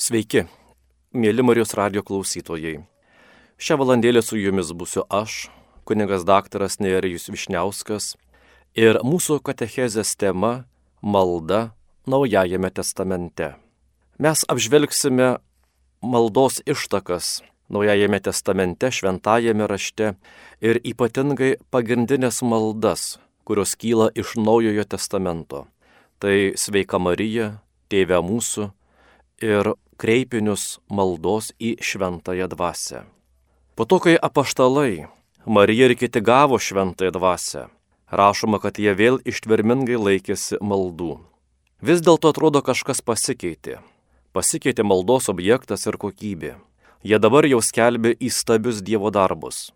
Sveiki, 0.00 0.46
mėly 1.12 1.44
Marijos 1.44 1.74
radio 1.76 2.00
klausytojai. 2.00 2.78
Šią 3.60 3.76
valandėlę 3.82 4.22
su 4.24 4.38
jumis 4.40 4.70
būsiu 4.72 5.02
aš, 5.12 5.50
kunigas 5.84 6.22
daktaras 6.24 6.78
Nerijus 6.80 7.28
Višniauskas 7.28 8.14
ir 8.72 8.96
mūsų 9.04 9.42
katechezės 9.44 10.14
tema- 10.16 10.64
malda 11.14 11.74
Naujajame 12.08 12.70
testamente. 12.72 13.56
Mes 14.18 14.44
apžvelgsime 14.48 15.36
maldos 16.00 16.62
ištakas 16.64 17.42
Naujajame 17.68 18.20
testamente, 18.20 18.88
šventajame 18.88 19.68
rašte 19.68 20.16
ir 20.62 20.80
ypatingai 20.80 21.56
pagrindinės 21.70 22.40
maldas, 22.40 23.18
kurios 23.44 23.76
kyla 23.76 24.08
iš 24.16 24.36
Naujojo 24.36 24.84
testamento. 24.88 25.66
Tai 26.18 26.56
sveika 26.56 26.98
Marija, 26.98 27.60
Tėve 27.90 28.16
mūsų 28.24 28.72
ir 29.42 29.74
kreipinius 30.00 30.78
maldos 30.88 31.50
į 31.60 31.74
šventąją 31.84 32.48
dvasę. 32.48 33.04
Po 33.76 33.84
to, 33.84 33.98
kai 34.00 34.16
apaštalai 34.16 35.10
Marija 35.44 35.90
ir 35.90 35.96
kiti 36.00 36.22
gavo 36.24 36.56
šventąją 36.56 37.12
dvasę, 37.12 37.66
rašoma, 38.08 38.60
kad 38.64 38.80
jie 38.80 38.94
vėl 38.96 39.20
ištvermingai 39.28 40.00
laikėsi 40.00 40.60
maldų. 40.64 41.18
Vis 41.84 42.00
dėlto 42.04 42.32
atrodo 42.32 42.64
kažkas 42.64 43.04
pasikeitė. 43.04 43.80
Pasikeitė 44.32 44.84
maldos 44.84 45.28
objektas 45.32 45.84
ir 45.88 46.00
kokybė. 46.00 46.56
Jie 47.04 47.18
dabar 47.20 47.48
jau 47.48 47.60
skelbė 47.64 48.14
įstabius 48.20 48.80
Dievo 48.84 49.12
darbus. 49.12 49.70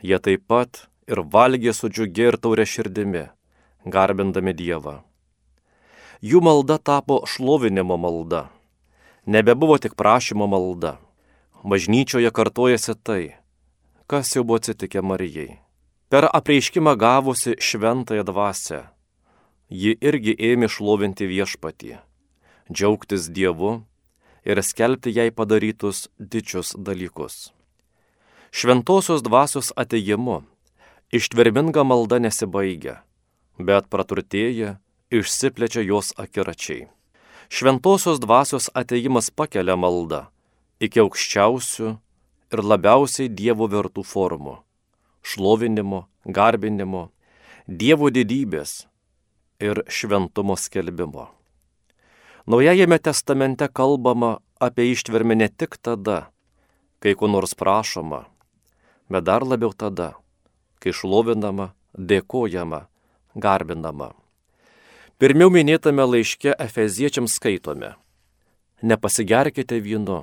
Jie 0.00 0.20
taip 0.20 0.44
pat 0.48 0.86
ir 1.08 1.20
valgė 1.20 1.72
su 1.76 1.88
džiugi 1.92 2.28
ir 2.30 2.36
taurė 2.40 2.64
širdimi, 2.68 3.28
garbindami 3.84 4.56
Dievą. 4.56 5.00
Jų 6.24 6.40
malda 6.44 6.76
tapo 6.80 7.24
šlovinimo 7.28 7.96
malda 8.00 8.46
nebebuvo 9.26 9.78
tik 9.78 9.94
prašymo 9.94 10.46
malda. 10.46 10.98
Bažnyčioje 11.64 12.30
kartojasi 12.30 12.94
tai, 13.02 13.34
kas 14.06 14.36
jau 14.36 14.44
buvo 14.44 14.60
atsitikę 14.62 15.02
Marijai. 15.02 15.58
Per 16.08 16.28
apreiškimą 16.32 16.94
gavusi 16.94 17.56
šventąją 17.58 18.22
dvasę, 18.22 18.84
ji 19.68 19.96
irgi 19.98 20.36
ėmė 20.38 20.70
šlovinti 20.70 21.26
viešpatį, 21.26 21.96
džiaugtis 22.70 23.26
Dievu 23.34 23.80
ir 24.46 24.62
skelbti 24.62 25.10
jai 25.10 25.32
padarytus 25.34 26.06
didžius 26.22 26.76
dalykus. 26.78 27.50
Šventosios 28.54 29.26
dvasios 29.26 29.72
ateimu 29.74 30.44
ištverminga 31.10 31.82
malda 31.82 32.22
nesibaigia, 32.22 33.00
bet 33.58 33.90
praturtėja, 33.90 34.78
išsiplečia 35.10 35.82
jos 35.82 36.14
akiračiai 36.14 36.86
šventosios 37.48 38.20
dvasios 38.20 38.70
ateimas 38.74 39.30
pakelia 39.30 39.76
maldą 39.76 40.26
iki 40.80 41.00
aukščiausių 41.00 41.92
ir 42.52 42.62
labiausiai 42.62 43.28
Dievo 43.28 43.68
vertų 43.70 44.04
formų- 44.04 44.58
šlovinimo, 45.30 46.06
garbinimo, 46.26 47.10
Dievo 47.66 48.10
didybės 48.10 48.86
ir 49.60 49.82
šventumo 49.88 50.56
skelbimo. 50.56 51.28
Naujajame 52.46 52.98
testamente 52.98 53.68
kalbama 53.68 54.38
apie 54.60 54.92
ištvermę 54.92 55.34
ne 55.34 55.48
tik 55.48 55.76
tada, 55.82 56.30
kai 57.00 57.14
ko 57.14 57.26
nors 57.26 57.54
prašoma, 57.54 58.24
bet 59.10 59.24
dar 59.24 59.42
labiau 59.42 59.72
tada, 59.72 60.14
kai 60.78 60.92
šlovinama, 60.92 61.72
dėkojama, 61.98 62.86
garbinama. 63.34 64.12
Pirmiau 65.16 65.48
minėtame 65.48 66.04
laiške 66.04 66.52
Efeziečiams 66.60 67.38
skaitome. 67.38 67.94
Nepasigerkite 68.84 69.78
vynu, 69.80 70.18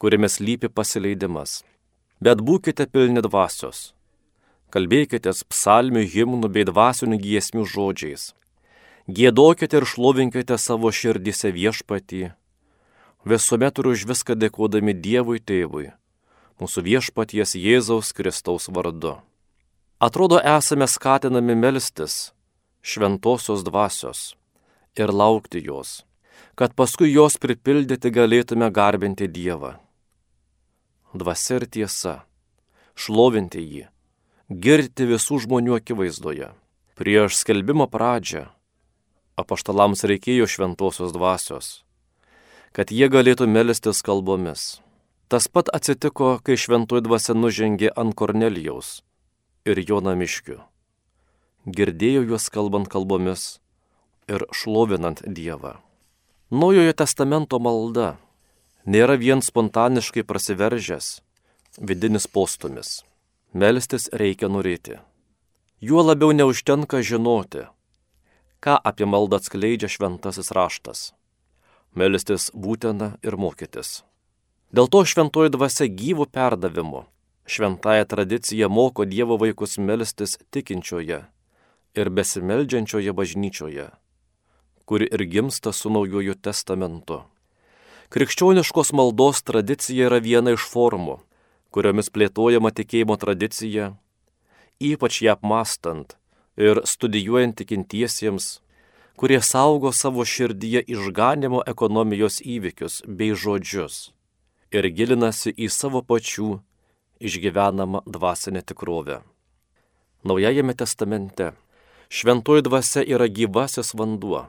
kuriame 0.00 0.30
slypi 0.32 0.70
pasileidimas, 0.72 1.58
bet 2.24 2.40
būkite 2.40 2.86
pilni 2.88 3.20
dvasios. 3.20 3.90
Kalbėkite 4.72 5.34
psalmių, 5.52 6.06
himnų 6.14 6.48
bei 6.48 6.64
dvasinių 6.64 7.18
giesmių 7.20 7.66
žodžiais. 7.68 8.30
Gėdokite 9.04 9.82
ir 9.82 9.84
šlovinkite 9.84 10.56
savo 10.56 10.88
širdise 10.88 11.52
viešpatį. 11.52 12.30
Visuomet 13.28 13.82
ir 13.82 13.90
už 13.90 14.06
viską 14.08 14.38
dėkodami 14.40 14.94
Dievui 14.96 15.42
Tėvui, 15.44 15.90
mūsų 16.56 16.86
viešpaties 16.88 17.52
Jėzaus 17.52 18.16
Kristaus 18.16 18.70
vardu. 18.72 19.18
Atrodo, 20.00 20.40
esame 20.40 20.88
skatinami 20.88 21.52
melstis 21.52 22.30
šventosios 22.86 23.64
dvasios 23.66 24.36
ir 24.94 25.10
laukti 25.10 25.58
jos, 25.64 26.04
kad 26.54 26.74
paskui 26.78 27.10
jos 27.10 27.34
pripildyti 27.42 28.12
galėtume 28.14 28.68
garbinti 28.70 29.26
Dievą. 29.26 29.72
Dvasia 31.10 31.58
ir 31.58 31.66
tiesa, 31.66 32.12
šlovinti 32.94 33.64
jį, 33.64 33.82
girti 34.66 35.08
visų 35.10 35.40
žmonių 35.46 35.80
akivaizdoje. 35.80 36.52
Prieš 36.96 37.40
skelbimo 37.42 37.88
pradžią 37.90 38.46
apaštalams 39.36 40.06
reikėjo 40.06 40.46
šventosios 40.48 41.10
dvasios, 41.12 41.72
kad 42.72 42.94
jie 42.94 43.10
galėtų 43.10 43.50
melstis 43.50 44.00
kalbomis. 44.06 44.78
Tas 45.26 45.50
pat 45.50 45.74
atsitiko, 45.74 46.38
kai 46.38 46.54
šventoji 46.54 47.02
dvasia 47.04 47.34
nužengė 47.34 47.90
ant 47.98 48.14
Kornelijaus 48.14 49.00
ir 49.66 49.82
jo 49.82 49.98
namiškių 49.98 50.62
girdėjo 51.66 52.22
juos 52.22 52.46
kalbant 52.54 52.86
kalbomis 52.86 53.58
ir 54.30 54.46
šlovinant 54.54 55.22
Dievą. 55.26 55.76
Naujojo 56.50 56.94
testamento 56.94 57.58
malda 57.58 58.14
nėra 58.86 59.16
vien 59.18 59.42
spontaniškai 59.42 60.22
prasiveržęs 60.22 61.08
vidinis 61.82 62.30
postumis. 62.30 63.02
Melstis 63.52 64.06
reikia 64.14 64.46
norėti. 64.46 65.00
Juo 65.82 66.06
labiau 66.06 66.30
neužtenka 66.30 67.02
žinoti, 67.02 67.66
ką 68.62 68.78
apie 68.78 69.06
maldą 69.10 69.42
atskleidžia 69.42 69.90
šventasis 69.90 70.54
raštas. 70.54 71.12
Melstis 71.98 72.52
būtina 72.54 73.16
ir 73.26 73.34
mokytis. 73.34 74.04
Dėl 74.70 74.86
to 74.86 75.02
šventoji 75.02 75.50
dvasia 75.50 75.86
gyvų 75.90 76.30
perdavimu, 76.30 77.06
šventąją 77.46 78.06
tradiciją 78.06 78.68
moko 78.70 79.06
Dievo 79.08 79.38
vaikus 79.40 79.78
melstis 79.78 80.38
tikinčioje 80.54 81.24
ir 81.96 82.10
besimeldžiančioje 82.10 83.12
bažnyčioje, 83.12 83.86
kuri 84.84 85.08
ir 85.12 85.24
gimsta 85.24 85.72
su 85.72 85.90
naujoju 85.90 86.34
testamentu. 86.34 87.22
Krikščioniškos 88.12 88.92
maldos 88.92 89.42
tradicija 89.42 90.06
yra 90.10 90.20
viena 90.22 90.52
iš 90.54 90.68
formų, 90.70 91.18
kuriomis 91.74 92.12
plėtojama 92.14 92.70
tikėjimo 92.70 93.16
tradicija, 93.18 93.96
ypač 94.78 95.22
ją 95.24 95.34
apmastant 95.34 96.14
ir 96.56 96.84
studijuojant 96.84 97.56
tikintiesiems, 97.58 98.60
kurie 99.16 99.40
saugo 99.42 99.92
savo 99.92 100.24
širdyje 100.24 100.84
išganimo 100.86 101.64
ekonomijos 101.66 102.38
įvykius 102.44 103.02
bei 103.08 103.32
žodžius 103.34 104.10
ir 104.70 104.88
gilinasi 104.92 105.54
į 105.56 105.70
savo 105.72 106.02
pačių 106.04 106.58
išgyvenamą 107.20 108.04
dvasinę 108.06 108.62
tikrovę. 108.62 109.22
Naujajame 110.26 110.74
testamente 110.74 111.52
Šventoji 112.08 112.62
dvasia 112.62 113.02
yra 113.02 113.26
gyvasis 113.26 113.90
vanduo, 113.98 114.46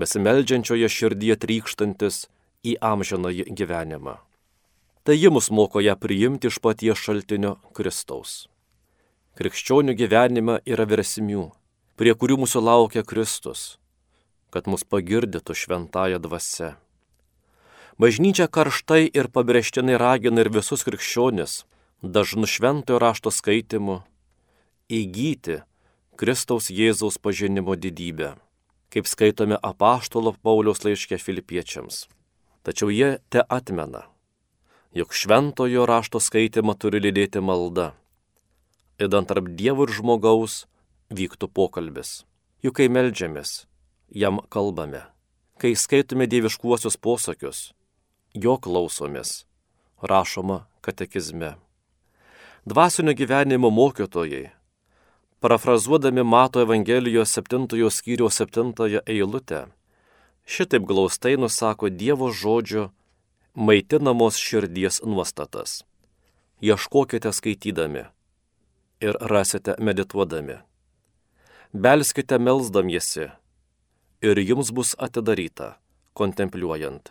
besimeldžiančioje 0.00 0.88
širdyje 0.88 1.36
trykštantis 1.42 2.24
į 2.64 2.78
amžinąjį 2.80 3.46
gyvenimą. 3.52 4.16
Tai 5.04 5.16
ji 5.16 5.30
mus 5.32 5.50
moko 5.52 5.80
ją 5.84 5.96
priimti 6.00 6.48
iš 6.48 6.60
paties 6.64 7.00
šaltinio 7.00 7.58
Kristaus. 7.76 8.48
Krikščionių 9.36 9.94
gyvenime 9.96 10.58
yra 10.68 10.84
versmių, 10.88 11.50
prie 12.00 12.12
kurių 12.16 12.42
mūsų 12.42 12.60
laukia 12.64 13.04
Kristus, 13.04 13.78
kad 14.52 14.68
mus 14.68 14.84
pagirdytų 14.84 15.56
šventąją 15.56 16.20
dvasę. 16.20 16.74
Bažnyčia 18.00 18.48
karštai 18.48 19.04
ir 19.12 19.28
pabrėžtinai 19.28 19.98
ragina 20.00 20.40
ir 20.40 20.48
visus 20.52 20.84
krikščionis 20.88 21.64
dažnu 22.00 22.48
šventojo 22.48 23.00
rašto 23.00 23.28
skaitimu 23.28 24.00
įgyti 24.88 25.60
Kristaus 26.20 26.66
Jėzaus 26.68 27.16
pažinimo 27.16 27.72
didybę, 27.80 28.34
kaip 28.92 29.06
skaitome 29.08 29.56
apaštalo 29.56 30.34
Pauliaus 30.44 30.82
laiškė 30.84 31.16
filipiečiams. 31.16 32.02
Tačiau 32.60 32.92
jie 32.92 33.08
te 33.32 33.40
atmena, 33.40 34.02
jog 34.92 35.16
šventojo 35.16 35.86
rašto 35.88 36.20
skaitimą 36.20 36.74
turi 36.76 37.00
lydėti 37.00 37.40
malda. 37.40 37.94
Įdant 39.00 39.32
tarp 39.32 39.48
dievų 39.48 39.88
ir 39.88 39.94
žmogaus 39.96 40.58
vyktų 41.08 41.48
pokalbis. 41.56 42.26
Juk 42.60 42.76
kai 42.82 42.90
melžiamės, 42.92 43.64
jam 44.12 44.44
kalbame. 44.52 45.06
Kai 45.56 45.72
skaitome 45.72 46.28
dieviškuosius 46.28 47.00
posakius, 47.00 47.72
jo 48.36 48.60
klausomės, 48.60 49.46
rašoma 50.04 50.66
katekizme. 50.84 51.54
Dvasinio 52.68 53.16
gyvenimo 53.16 53.72
mokytojai 53.72 54.50
Parafrazuodami 55.40 56.22
Mato 56.22 56.60
Evangelijos 56.60 57.30
7 57.30 57.90
skyriaus 57.90 58.34
7 58.34 59.00
eilutę, 59.06 59.66
šitaip 60.44 60.82
glaustai 60.84 61.36
nusako 61.36 61.88
Dievo 61.88 62.28
žodžio 62.32 62.90
maitinamos 63.54 64.36
širdies 64.36 65.00
nuostatas. 65.02 65.84
Ieškokite 66.60 67.32
skaitydami 67.32 68.04
ir 69.00 69.16
rasite 69.20 69.74
medituodami. 69.78 70.58
Belskite 71.72 72.38
melzdamiesi 72.38 73.30
ir 74.20 74.38
jums 74.44 74.70
bus 74.76 74.92
atidaryta, 74.98 75.78
kontempliuojant. 76.12 77.08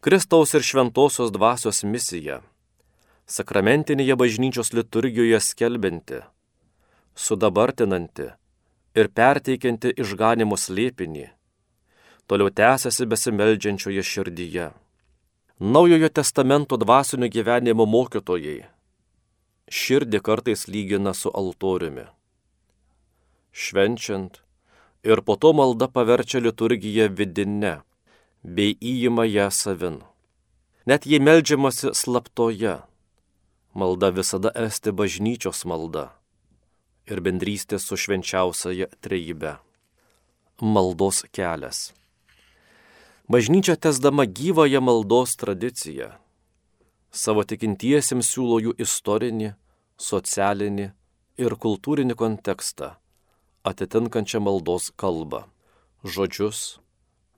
Kristaus 0.00 0.54
ir 0.54 0.62
šventosios 0.62 1.34
dvasios 1.34 1.82
misija- 1.82 2.40
sakramentinėje 3.36 4.14
bažnyčios 4.14 4.72
liturgijoje 4.72 5.40
skelbinti, 5.40 6.22
sudabartinanti 7.16 8.28
ir 8.96 9.08
perteikianti 9.08 9.94
išganimo 9.96 10.56
slėpinį, 10.60 11.26
toliau 12.28 12.52
tęsiasi 12.52 13.08
besimeldžiančioje 13.08 14.04
širdyje. 14.04 14.70
Naujojo 15.56 16.08
testamento 16.12 16.76
dvasinio 16.76 17.30
gyvenimo 17.32 17.86
mokytojai 17.88 18.66
širdį 19.72 20.20
kartais 20.22 20.66
lygina 20.68 21.14
su 21.16 21.32
altoriumi. 21.32 22.04
Švenčiant 23.56 24.42
ir 25.02 25.22
po 25.24 25.36
to 25.40 25.54
malda 25.56 25.88
paverčia 25.88 26.42
liturgiją 26.44 27.08
vidinę 27.16 27.80
bei 28.44 28.76
įima 28.76 29.24
ją 29.24 29.48
savin. 29.50 30.02
Net 30.86 31.08
jei 31.08 31.18
melžiamasi 31.18 31.96
slaptoje, 31.96 32.76
malda 33.74 34.12
visada 34.12 34.52
esti 34.54 34.92
bažnyčios 34.92 35.64
malda 35.64 36.12
ir 37.06 37.22
bendrystė 37.22 37.78
su 37.82 37.96
švenčiausiaja 37.98 38.88
trejybe. 39.00 39.56
Maldos 40.60 41.24
kelias. 41.32 41.92
Bažnyčia 43.28 43.76
tesdama 43.76 44.24
gyvąją 44.24 44.80
maldos 44.80 45.36
tradiciją. 45.36 46.12
Savo 47.10 47.42
tikintiesiems 47.48 48.28
siūlo 48.30 48.60
jų 48.62 48.72
istorinį, 48.82 49.54
socialinį 49.98 50.86
ir 51.42 51.56
kultūrinį 51.64 52.16
kontekstą, 52.18 52.94
atitinkančią 53.66 54.40
maldos 54.44 54.90
kalbą, 55.00 55.44
žodžius, 56.04 56.78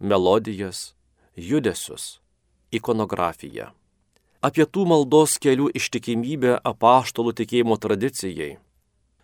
melodijas, 0.00 0.94
judesius, 1.34 2.18
ikonografiją. 2.70 3.72
Apie 4.44 4.66
tų 4.66 4.84
maldos 4.86 5.38
kelių 5.42 5.72
ištikimybę 5.74 6.58
apaštalų 6.62 7.34
tikėjimo 7.40 7.78
tradicijai 7.82 8.58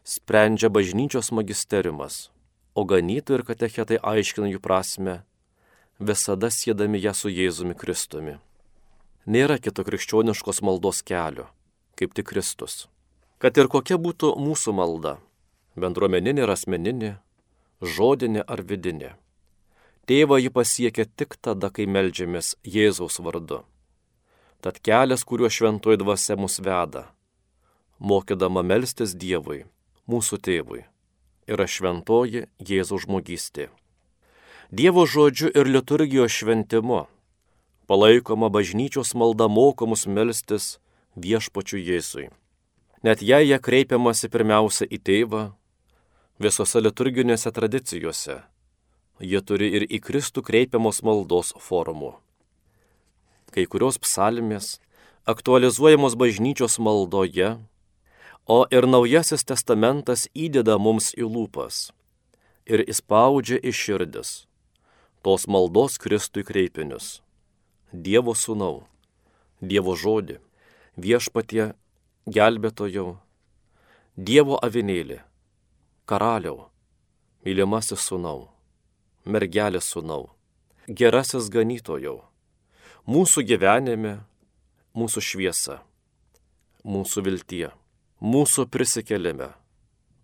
sprendžia 0.05 0.69
bažnyčios 0.69 1.33
magisteriumas, 1.33 2.31
o 2.75 2.85
ganytojai 2.85 3.41
ir 3.41 3.45
katechetai 3.49 3.99
aiškina 4.05 4.51
jų 4.53 4.61
prasme 4.61 5.23
visada 5.99 6.51
sėdami 6.53 7.01
ją 7.01 7.15
su 7.17 7.33
Jėzumi 7.33 7.73
Kristumi. 7.73 8.37
Nėra 9.25 9.57
kito 9.57 9.85
krikščioniškos 9.87 10.61
maldos 10.61 11.01
kelio, 11.01 11.49
kaip 11.97 12.13
tik 12.13 12.29
Kristus. 12.29 12.85
Kad 13.41 13.57
ir 13.57 13.71
kokia 13.73 13.97
būtų 13.97 14.35
mūsų 14.37 14.77
malda- 14.77 15.19
bendruomeninė 15.81 16.43
ar 16.45 16.51
asmeninė, 16.51 17.19
žodinė 17.81 18.45
ar 18.47 18.61
vidinė. 18.63 19.17
Tėvą 20.07 20.37
ji 20.37 20.51
pasiekia 20.51 21.07
tik 21.17 21.37
tada, 21.41 21.71
kai 21.71 21.87
melžiamės 21.87 22.57
Jėzaus 22.61 23.17
vardu. 23.25 23.65
Tad 24.61 24.81
kelias, 24.81 25.25
kuriuo 25.25 25.49
šventoji 25.49 25.97
dvasia 25.97 26.37
mus 26.37 26.59
veda, 26.61 27.09
mokydama 27.99 28.63
melstis 28.63 29.15
Dievui, 29.15 29.65
mūsų 30.11 30.39
tėvui, 30.45 30.85
yra 31.51 31.67
šventoji 31.69 32.47
Jėzaus 32.59 33.07
žmogystė. 33.07 33.69
Dievo 34.71 35.05
žodžiu 35.07 35.51
ir 35.53 35.69
liturgijos 35.71 36.33
šventimu 36.33 37.05
palaikoma 37.87 38.49
bažnyčios 38.49 39.13
malda 39.15 39.49
mokomus 39.49 40.07
melstis 40.07 40.79
viešpačiu 41.17 41.79
Jėzui. 41.79 42.31
Net 43.05 43.21
jei 43.21 43.51
jie 43.51 43.61
kreipiamasi 43.61 44.33
pirmiausia 44.33 44.89
į 44.89 44.99
tėvą, 45.05 45.45
visose 46.41 46.81
liturginėse 46.81 47.53
tradicijose 47.53 48.41
jie 49.21 49.41
turi 49.41 49.71
ir 49.77 49.87
į 49.87 50.01
Kristų 50.03 50.43
kreipiamos 50.43 51.03
maldos 51.07 51.55
formų. 51.61 52.15
Kai 53.55 53.67
kurios 53.71 54.01
psalmės 54.03 54.81
aktualizuojamos 55.31 56.17
bažnyčios 56.19 56.81
maldoje, 56.83 57.57
o 58.47 58.65
ir 58.71 58.87
Naujasis 58.87 59.45
testamentas 59.45 60.29
įdeda 60.35 60.79
mums 60.79 61.13
į 61.17 61.29
lūpas 61.29 61.87
ir 62.65 62.85
įspaudžia 62.85 63.61
į 63.61 63.73
širdis 63.73 64.35
tos 65.25 65.47
maldos 65.49 65.97
Kristui 65.97 66.45
kreipinius. 66.45 67.23
Dievo 67.93 68.35
sūnau, 68.37 68.85
Dievo 69.65 69.95
žodį, 69.97 70.37
viešpatie 71.01 71.71
gelbėtojau, 72.29 73.15
Dievo 74.21 74.59
avinėlį, 74.61 75.23
karaliau, 76.05 76.67
mylimasis 77.47 78.05
sūnau, 78.05 78.51
mergelės 79.25 79.89
sūnau, 79.95 80.29
gerasis 80.85 81.49
ganytojau, 81.49 82.19
mūsų 83.09 83.47
gyvenime, 83.49 84.19
mūsų 84.93 85.25
šviesa, 85.25 85.79
mūsų 86.85 87.25
viltie, 87.25 87.71
mūsų 88.25 88.65
prisikelime, 88.73 89.51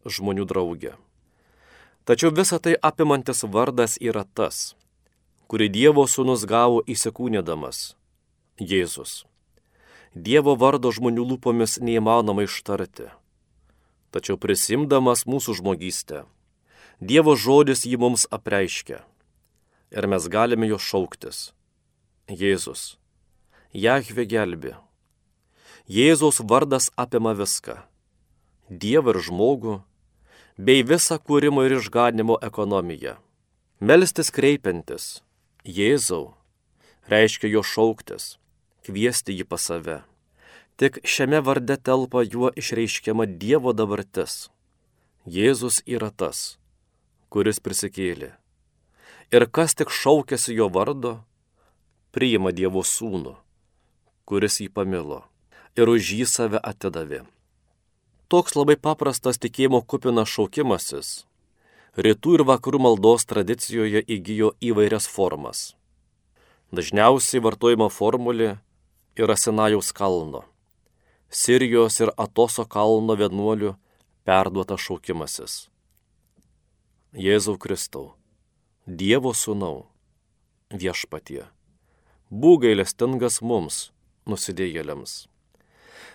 žmonių 0.09 0.47
draugė. 0.49 0.95
Tačiau 2.09 2.33
visa 2.33 2.57
tai 2.57 2.73
apimantis 2.81 3.45
vardas 3.45 3.99
yra 4.01 4.25
tas, 4.25 4.75
kurį 5.53 5.69
Dievo 5.69 6.07
sūnus 6.09 6.47
gavo 6.49 6.81
įsikūnydamas- 6.89 7.95
Jėzus. 8.71 9.27
Dievo 10.15 10.57
vardo 10.57 10.89
žmonių 10.91 11.27
lūpomis 11.33 11.77
neįmanoma 11.85 12.49
ištarti. 12.49 13.11
Tačiau 14.11 14.41
prisimdamas 14.41 15.27
mūsų 15.29 15.61
žmogystę, 15.61 16.25
Dievo 17.01 17.37
žodis 17.37 17.85
jį 17.85 18.01
mums 18.01 18.27
apreiškia. 18.33 19.05
Ir 19.93 20.07
mes 20.07 20.27
galime 20.29 20.67
jo 20.73 20.79
šauktis. 20.79 21.53
Jėzus. 22.29 22.97
Jahve 23.73 24.25
gelbi. 24.25 24.75
Jėzaus 25.91 26.41
vardas 26.41 26.91
apima 26.97 27.35
viską. 27.35 27.90
Dievą 28.71 29.17
ir 29.17 29.19
žmogų, 29.27 29.81
bei 30.55 30.85
visą 30.87 31.19
kūrimo 31.19 31.65
ir 31.67 31.75
išganimo 31.81 32.37
ekonomiją. 32.47 33.17
Melstis 33.81 34.31
kreipiantis 34.31 35.23
Jėzau 35.67 36.37
reiškia 37.11 37.51
jo 37.51 37.63
šauktis, 37.67 38.37
kviesti 38.87 39.35
jį 39.35 39.47
pas 39.51 39.65
save. 39.67 39.97
Tik 40.79 41.01
šiame 41.03 41.41
varde 41.45 41.77
telpa 41.77 42.23
juo 42.23 42.53
išreiškiama 42.57 43.27
Dievo 43.27 43.75
dabartis. 43.77 44.49
Jėzus 45.27 45.83
yra 45.85 46.13
tas, 46.15 46.57
kuris 47.29 47.61
prisikėlė. 47.61 48.31
Ir 49.35 49.47
kas 49.51 49.75
tik 49.75 49.91
šaukėsi 49.91 50.55
jo 50.55 50.71
vardo, 50.73 51.19
priima 52.15 52.55
Dievo 52.55 52.87
sūnų, 52.87 53.35
kuris 54.25 54.63
jį 54.63 54.71
pamilo 54.73 55.25
ir 55.75 55.91
už 55.91 56.15
jį 56.15 56.31
save 56.31 56.63
atidavė. 56.63 57.27
Toks 58.31 58.55
labai 58.55 58.77
paprastas 58.79 59.41
tikėjimo 59.43 59.81
kupinas 59.91 60.31
šaukimasis 60.31 61.09
rytų 61.99 62.37
ir 62.39 62.45
vakarų 62.47 62.79
maldos 62.87 63.27
tradicijoje 63.27 64.03
įgyjo 64.07 64.53
įvairias 64.63 65.09
formas. 65.11 65.75
Dažniausiai 66.71 67.43
vartojama 67.43 67.89
formulė 67.91 68.59
yra 69.19 69.37
Sinajaus 69.37 69.91
kalno, 69.93 70.45
Sirijos 71.31 71.99
ir 72.01 72.13
Atoso 72.17 72.65
kalno 72.67 73.17
vienuolių 73.19 73.75
perduotas 74.27 74.81
šaukimasis. 74.87 75.69
Jėzau 77.15 77.57
Kristau, 77.59 78.15
Dievo 78.87 79.35
sūnau, 79.35 79.89
viešpatie, 80.71 81.45
būk 82.31 82.63
gailestingas 82.63 83.43
mums, 83.43 83.91
nusidėjėliams. 84.27 85.30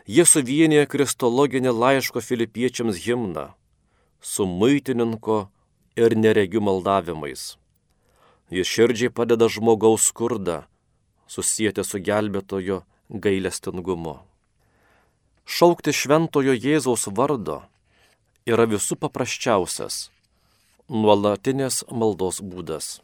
Jie 0.04 0.26
suvienė 0.28 0.86
kristologinį 0.92 1.72
laiško 1.74 2.22
filipiečiams 2.22 3.00
himną 3.06 3.54
su 4.26 4.46
maitininko 4.50 5.46
ir 5.96 6.16
neregių 6.18 6.62
maldavimais. 6.68 7.56
Jis 8.54 8.70
širdžiai 8.70 9.14
padeda 9.14 9.48
žmogaus 9.50 10.08
skurdą, 10.10 10.64
susijęti 11.28 11.84
su 11.86 12.02
gelbėtojo 12.08 12.82
gailestingumu. 13.10 14.20
Šaukti 15.46 15.94
šventojo 15.94 16.54
Jėzaus 16.58 17.06
vardo 17.18 17.62
yra 18.50 18.66
visų 18.70 18.98
paprasčiausias, 19.02 20.10
nuolatinės 20.90 21.84
maldos 21.90 22.42
būdas. 22.42 23.00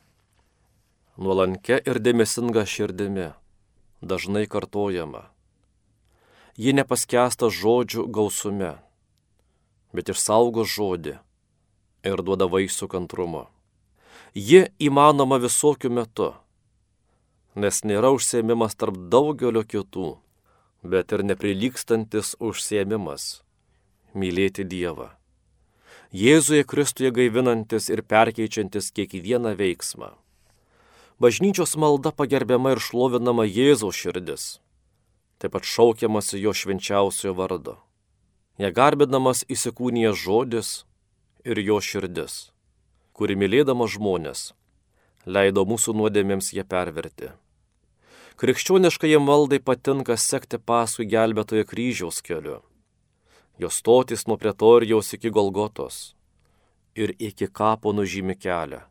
Nuolankia 1.22 1.78
ir 1.86 2.00
dėmesinga 2.02 2.66
širdimi, 2.66 3.30
dažnai 4.02 4.48
kartojama. 4.50 5.28
Ji 6.62 6.76
nepaskęsta 6.78 7.48
žodžių 7.50 8.04
gausume, 8.14 8.76
bet 9.98 10.12
išsaugo 10.14 10.62
žodį 10.62 11.16
ir 12.06 12.22
duoda 12.22 12.46
vaisių 12.46 12.86
kantrumo. 12.92 13.48
Ji 14.38 14.68
įmanoma 14.78 15.40
visokiu 15.42 15.90
metu. 15.90 16.34
nes 17.56 17.84
nėra 17.84 18.14
užsiemimas 18.16 18.78
tarp 18.80 18.96
daugelio 19.12 19.64
kitų, 19.68 20.20
bet 20.84 21.12
ir 21.12 21.24
neprilykstantis 21.24 22.36
užsiemimas- 22.40 23.42
mylėti 24.20 24.64
Dievą. 24.64 25.10
Jėzuje 26.14 26.64
Kristuje 26.64 27.12
gaivinantis 27.12 27.90
ir 27.90 28.04
perkeičiantis 28.04 28.92
kiekvieną 28.92 29.56
veiksmą. 29.56 30.12
Bažnyčios 31.20 31.76
malda 31.76 32.12
pagerbiama 32.12 32.72
ir 32.72 32.80
šlovinama 32.80 33.46
Jėzaus 33.48 33.96
širdis, 33.96 34.60
taip 35.42 35.56
pat 35.58 35.66
šaukiamasi 35.66 36.40
jo 36.44 36.54
švenčiausiojo 36.54 37.34
vardo. 37.34 37.76
Ja 38.62 38.70
garbinamas 38.70 39.42
įsikūnijas 39.50 40.20
žodis 40.22 40.72
ir 41.44 41.58
jo 41.58 41.80
širdis, 41.82 42.52
kuri 43.18 43.34
mylėdama 43.34 43.88
žmonės 43.90 44.52
leido 45.26 45.66
mūsų 45.66 45.96
nuodėmėms 45.98 46.52
jie 46.54 46.64
perverti. 46.66 47.32
Krikščioniškai 48.42 49.18
maldai 49.22 49.60
patinka 49.62 50.18
sekti 50.18 50.58
paskui 50.58 51.06
gelbėtojo 51.06 51.66
kryžiaus 51.70 52.22
keliu. 52.26 52.62
Jos 53.62 53.78
stotis 53.82 54.26
nuo 54.26 54.38
pretorijaus 54.38 55.14
iki 55.14 55.30
Golgotos 55.30 56.16
ir 56.96 57.14
iki 57.20 57.48
kapo 57.48 57.94
nužymi 57.94 58.36
kelią, 58.36 58.82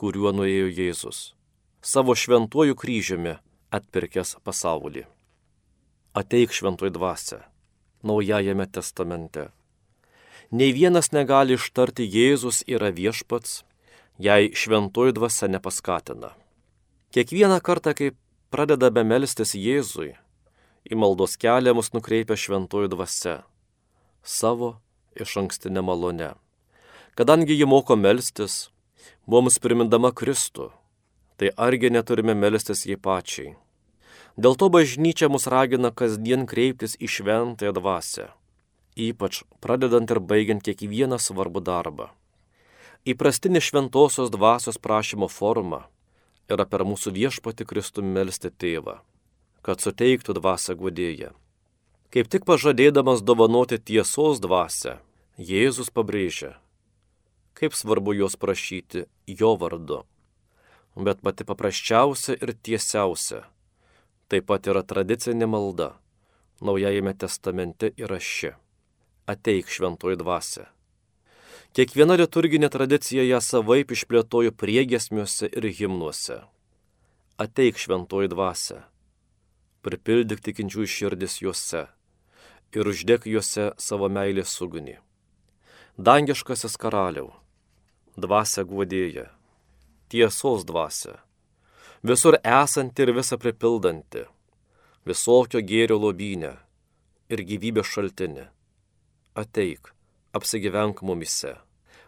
kuriuo 0.00 0.32
nuėjo 0.32 0.70
Jėzus, 0.72 1.34
savo 1.82 2.16
šventuoju 2.16 2.74
kryžiumi 2.74 3.36
atpirkęs 3.70 4.38
pasaulį. 4.42 5.04
Ateik 6.14 6.52
šventuoji 6.54 6.94
dvasia, 6.94 7.40
naujajame 8.02 8.66
testamente. 8.70 9.48
Nei 10.50 10.70
vienas 10.70 11.10
negali 11.10 11.56
ištarti 11.58 12.06
Jėzus 12.06 12.62
yra 12.70 12.92
viešpats, 12.94 13.64
jei 14.22 14.52
šventoji 14.54 15.16
dvasia 15.16 15.48
nepaskatina. 15.50 16.30
Kiekvieną 17.10 17.58
kartą, 17.58 17.96
kai 17.98 18.12
pradedame 18.54 19.02
melstis 19.02 19.56
Jėzui, 19.58 20.12
į 20.86 20.94
maldos 20.94 21.34
kelią 21.34 21.74
mus 21.74 21.90
nukreipia 21.96 22.38
šventoji 22.38 22.92
dvasia 22.94 23.42
savo 24.24 24.80
iš 25.20 25.36
ankstinę 25.36 25.82
malonę. 25.82 26.34
Kadangi 27.14 27.58
ji 27.58 27.66
moko 27.66 27.96
melstis, 27.96 28.70
mums 29.26 29.58
primindama 29.58 30.10
Kristų, 30.10 30.70
tai 31.36 31.52
argi 31.56 31.90
neturime 31.90 32.34
melstis 32.34 32.86
jai 32.86 32.96
pačiai. 32.96 33.54
Dėl 34.34 34.56
to 34.58 34.66
bažnyčia 34.66 35.28
mus 35.30 35.46
ragina 35.46 35.92
kasdien 35.94 36.42
kreiptis 36.50 36.96
į 36.98 37.06
šventąją 37.06 37.70
dvasę, 37.76 38.32
ypač 38.98 39.44
pradedant 39.62 40.10
ir 40.10 40.18
baigiant 40.18 40.64
kiekvieną 40.66 41.20
svarbų 41.22 41.62
darbą. 41.62 42.08
Įprastinė 43.06 43.62
šventosios 43.62 44.32
dvasios 44.34 44.80
prašymo 44.82 45.28
forma 45.30 45.84
yra 46.50 46.66
per 46.66 46.82
mūsų 46.82 47.14
viešpati 47.14 47.62
Kristų 47.62 48.02
melstį 48.02 48.50
tėvą, 48.58 48.96
kad 49.62 49.78
suteiktų 49.78 50.34
dvasę 50.40 50.74
guodėją. 50.82 51.30
Kaip 52.10 52.26
tik 52.30 52.42
pažadėdamas 52.48 53.22
dovanoti 53.22 53.78
tiesos 53.78 54.42
dvasę, 54.42 54.98
Jėzus 55.38 55.94
pabrėžia, 55.94 56.56
kaip 57.54 57.74
svarbu 57.74 58.18
jos 58.18 58.34
prašyti 58.34 59.06
jo 59.26 59.54
vardu. 59.58 60.02
Bet 60.94 61.22
pati 61.22 61.46
paprasčiausia 61.46 62.38
ir 62.38 62.54
tiesiausia 62.54 63.42
taip 64.34 64.48
pat 64.50 64.66
yra 64.66 64.82
tradicinė 64.82 65.46
malda. 65.46 65.92
Naujajame 66.64 67.12
testamente 67.14 67.92
yra 67.94 68.18
ši. 68.18 68.54
Ateik 69.30 69.68
šventoji 69.70 70.18
dvasia. 70.18 70.64
Kiekviena 71.74 72.16
liturginė 72.18 72.70
tradicija 72.70 73.22
ją 73.26 73.38
savaip 73.42 73.94
išplėtojo 73.94 74.50
priegesmiuose 74.58 75.50
ir 75.50 75.68
himnuose. 75.78 76.40
Ateik 77.38 77.78
šventoji 77.78 78.30
dvasia, 78.30 78.80
pripildyk 79.86 80.42
tikinčių 80.42 80.86
širdis 80.86 81.40
juose 81.42 81.84
ir 82.74 82.90
uždėk 82.90 83.26
juose 83.30 83.70
savo 83.78 84.10
meilės 84.10 84.54
ugnį. 84.62 84.96
Dangiškasis 85.98 86.74
karaliau, 86.78 87.30
dvasia 88.18 88.66
guodėja, 88.66 89.28
tiesos 90.10 90.66
dvasia, 90.66 91.20
visur 92.04 92.36
esanti 92.44 93.02
ir 93.02 93.14
visą 93.16 93.38
pripildanti, 93.40 94.26
visokio 95.08 95.62
gėrio 95.64 95.96
lobynė 96.02 96.50
ir 97.32 97.44
gyvybės 97.48 97.88
šaltinė. 97.88 98.50
Ateik, 99.40 99.94
apsigyvenk 100.36 101.00
mumise 101.02 101.54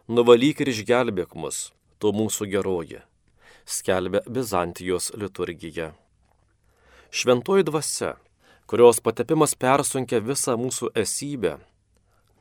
nuvalyk 0.06 0.60
ir 0.62 0.70
išgelbėk 0.70 1.32
mus, 1.34 1.70
tu 1.98 2.12
mūsų 2.14 2.46
geroji, 2.52 3.00
skelbia 3.64 4.20
Bizantijos 4.28 5.10
liturgija. 5.18 5.94
Šventoji 7.10 7.64
dvasia, 7.66 8.12
kurios 8.68 9.00
patepimas 9.00 9.56
persunkia 9.56 10.20
visą 10.20 10.54
mūsų 10.60 10.92
esybę, 10.92 11.56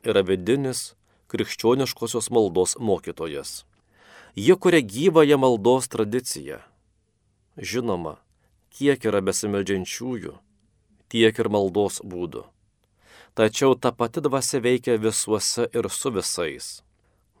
yra 0.04 0.22
vidinis 0.22 0.92
krikščioniškosios 1.32 2.30
maldos 2.30 2.76
mokytojas. 2.78 3.64
Jie 4.36 4.54
kuria 4.60 4.84
gyvąją 4.84 5.40
maldos 5.40 5.88
tradiciją. 5.88 6.60
Žinoma, 7.56 8.18
kiek 8.70 9.04
yra 9.08 9.22
besimeldžiančiųjų, 9.24 10.34
tiek 11.08 11.38
ir 11.38 11.48
maldos 11.48 12.02
būdų. 12.04 12.44
Tačiau 13.36 13.76
ta 13.76 13.92
pati 13.92 14.22
dvasia 14.24 14.60
veikia 14.64 14.96
visuose 15.00 15.68
ir 15.72 15.88
su 15.92 16.12
visais 16.12 16.74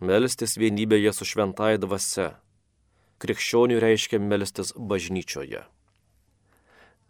melstis 0.00 0.56
vienybėje 0.60 1.12
su 1.12 1.24
šventai 1.24 1.76
dvasia. 1.80 2.36
Krikščionių 3.18 3.78
reiškia 3.80 4.20
melstis 4.20 4.74
bažnyčioje. 4.76 5.62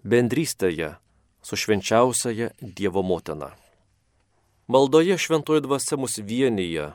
Bendrystėje 0.07 0.95
su 1.43 1.57
švenčiausiaja 1.59 2.53
Dievo 2.61 3.03
motina. 3.03 3.57
Maldoje 4.71 5.19
šventoji 5.19 5.65
dvasia 5.67 5.99
mus 5.99 6.19
vienyje 6.19 6.93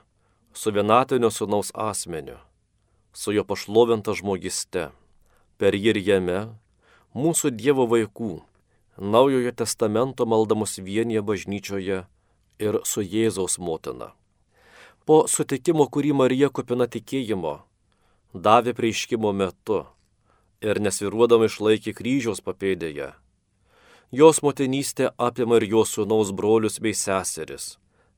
su 0.53 0.71
vienatinio 0.71 1.31
sunaus 1.31 1.71
asmeniu, 1.75 2.37
su 3.13 3.35
jo 3.35 3.43
pašlovinta 3.43 4.15
žmogiste, 4.15 4.91
per 5.61 5.77
jį 5.77 5.91
ir 5.93 5.99
jame, 6.01 6.39
mūsų 7.13 7.51
Dievo 7.53 7.85
vaikų, 7.85 8.31
naujojo 8.97 9.51
testamento 9.53 10.25
maldamus 10.25 10.79
vienyje 10.81 11.21
bažnyčioje 11.21 11.99
ir 12.65 12.79
su 12.83 13.05
Jėzaus 13.05 13.59
motina. 13.61 14.15
Po 15.05 15.27
sutikimo, 15.29 15.85
kurį 15.85 16.15
Marija 16.17 16.49
kupina 16.49 16.89
tikėjimo, 16.89 17.59
davė 18.33 18.73
prieiškimo 18.73 19.33
metu 19.37 19.83
ir 20.65 20.81
nesviruodama 20.81 21.49
išlaikė 21.49 21.93
kryžiaus 21.93 22.41
papėdėje. 22.41 23.13
Jos 24.11 24.41
motinystė 24.41 25.13
apima 25.29 25.61
ir 25.61 25.69
jos 25.77 25.93
sūnaus 25.95 26.33
brolius 26.33 26.81
bei 26.81 26.97
seseris, 26.97 27.75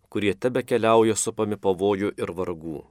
kurie 0.08 0.32
tebe 0.34 0.64
keliauja 0.64 1.20
supami 1.20 1.60
pavojų 1.60 2.16
ir 2.16 2.32
vargų. 2.40 2.84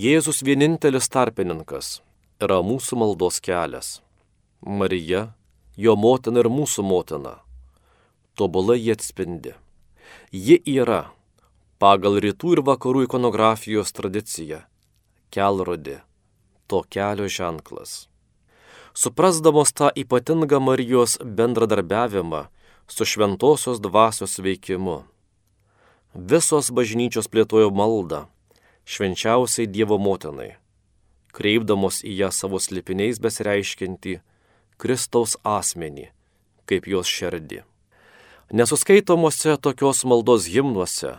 Jėzus 0.00 0.40
vienintelis 0.46 1.10
tarpininkas 1.12 1.98
yra 2.40 2.60
mūsų 2.64 2.98
maldos 3.00 3.40
kelias. 3.44 4.00
Marija, 4.60 5.30
jo 5.76 5.96
motina 5.96 6.42
ir 6.42 6.48
mūsų 6.52 6.84
motina. 6.84 7.38
Tobulai 8.36 8.78
jie 8.80 8.94
atspindi. 8.96 9.54
Ji 10.32 10.56
yra 10.64 11.10
pagal 11.80 12.18
rytų 12.24 12.56
ir 12.56 12.62
vakarų 12.64 13.06
ikonografijos 13.06 13.92
tradiciją- 13.96 14.62
kelrodė, 15.32 16.00
to 16.68 16.82
kelio 16.88 17.28
ženklas. 17.28 18.08
Suprasdamos 18.94 19.72
tą 19.72 19.90
ypatingą 19.94 20.60
Marijos 20.60 21.18
bendradarbiavimą 21.18 22.48
su 22.88 23.04
šventosios 23.04 23.80
dvasios 23.80 24.38
veikimu, 24.38 25.04
visos 26.14 26.70
bažnyčios 26.70 27.28
plėtojo 27.30 27.70
maldą 27.70 28.26
švenčiausiai 28.84 29.70
Dievo 29.70 29.98
motinai, 29.98 30.56
kreipdamos 31.36 32.02
į 32.06 32.16
ją 32.22 32.30
savo 32.34 32.60
slipiniais 32.62 33.20
besireiškinti 33.22 34.20
Kristaus 34.80 35.36
asmenį, 35.44 36.08
kaip 36.68 36.88
jos 36.88 37.10
širdį. 37.10 37.62
Nesuskaitomose 38.50 39.54
tokios 39.62 40.02
maldos 40.08 40.48
himnuose 40.50 41.18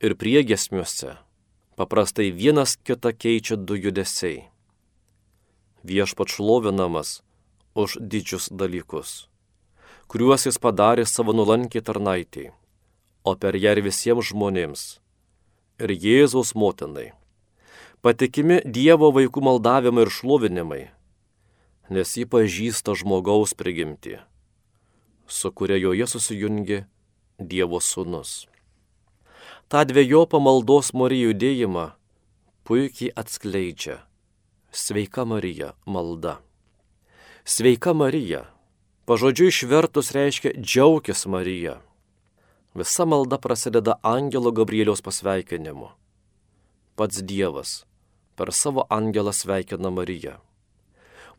ir 0.00 0.14
priegesmiuose 0.14 1.16
paprastai 1.80 2.28
vienas 2.30 2.76
kitą 2.76 3.10
keičia 3.16 3.56
du 3.56 3.74
judesiai. 3.74 4.44
Viešpat 5.82 6.28
šlovinamas 6.28 7.22
už 7.74 7.96
didžius 8.04 8.50
dalykus, 8.52 9.30
kuriuos 10.10 10.44
jis 10.44 10.60
padarė 10.60 11.06
savo 11.08 11.32
nulankiai 11.32 11.80
tarnaitiai, 11.80 12.50
o 13.24 13.32
per 13.32 13.56
ją 13.56 13.72
ir 13.76 13.80
visiems 13.86 14.28
žmonėms, 14.28 14.82
ir 15.80 15.90
Jėzaus 16.04 16.52
motinai. 16.52 17.12
Patikimi 18.00 18.60
Dievo 18.64 19.10
vaikų 19.12 19.42
maldavimai 19.44 20.06
ir 20.06 20.12
šlovinimai, 20.14 20.84
nes 21.92 22.14
jį 22.16 22.24
pažįsta 22.32 22.94
žmogaus 22.96 23.52
prigimti, 23.52 24.16
su 25.26 25.52
kuria 25.52 25.76
joje 25.76 26.08
susijungi 26.14 26.84
Dievo 27.36 27.82
sūnus 27.84 28.50
tą 29.70 29.84
dviejopą 29.86 30.40
maldos 30.42 30.90
Marijų 30.98 31.30
judėjimą 31.30 31.84
puikiai 32.66 33.12
atskleidžia 33.14 34.00
Sveika 34.74 35.22
Marija 35.22 35.76
malda. 35.86 36.40
Sveika 37.46 37.94
Marija. 37.94 38.48
Pažodžiu 39.06 39.46
išvertus 39.50 40.10
reiškia 40.14 40.56
džiaugis 40.58 41.22
Marija. 41.26 41.76
Visa 42.74 43.06
malda 43.06 43.38
prasideda 43.38 43.96
angelo 44.02 44.50
Gabrieliaus 44.50 45.02
pasveikinimu. 45.06 45.90
Pats 46.98 47.22
Dievas 47.22 47.84
per 48.40 48.54
savo 48.56 48.86
angelą 48.88 49.34
sveikina 49.36 49.90
Mariją. 49.92 50.38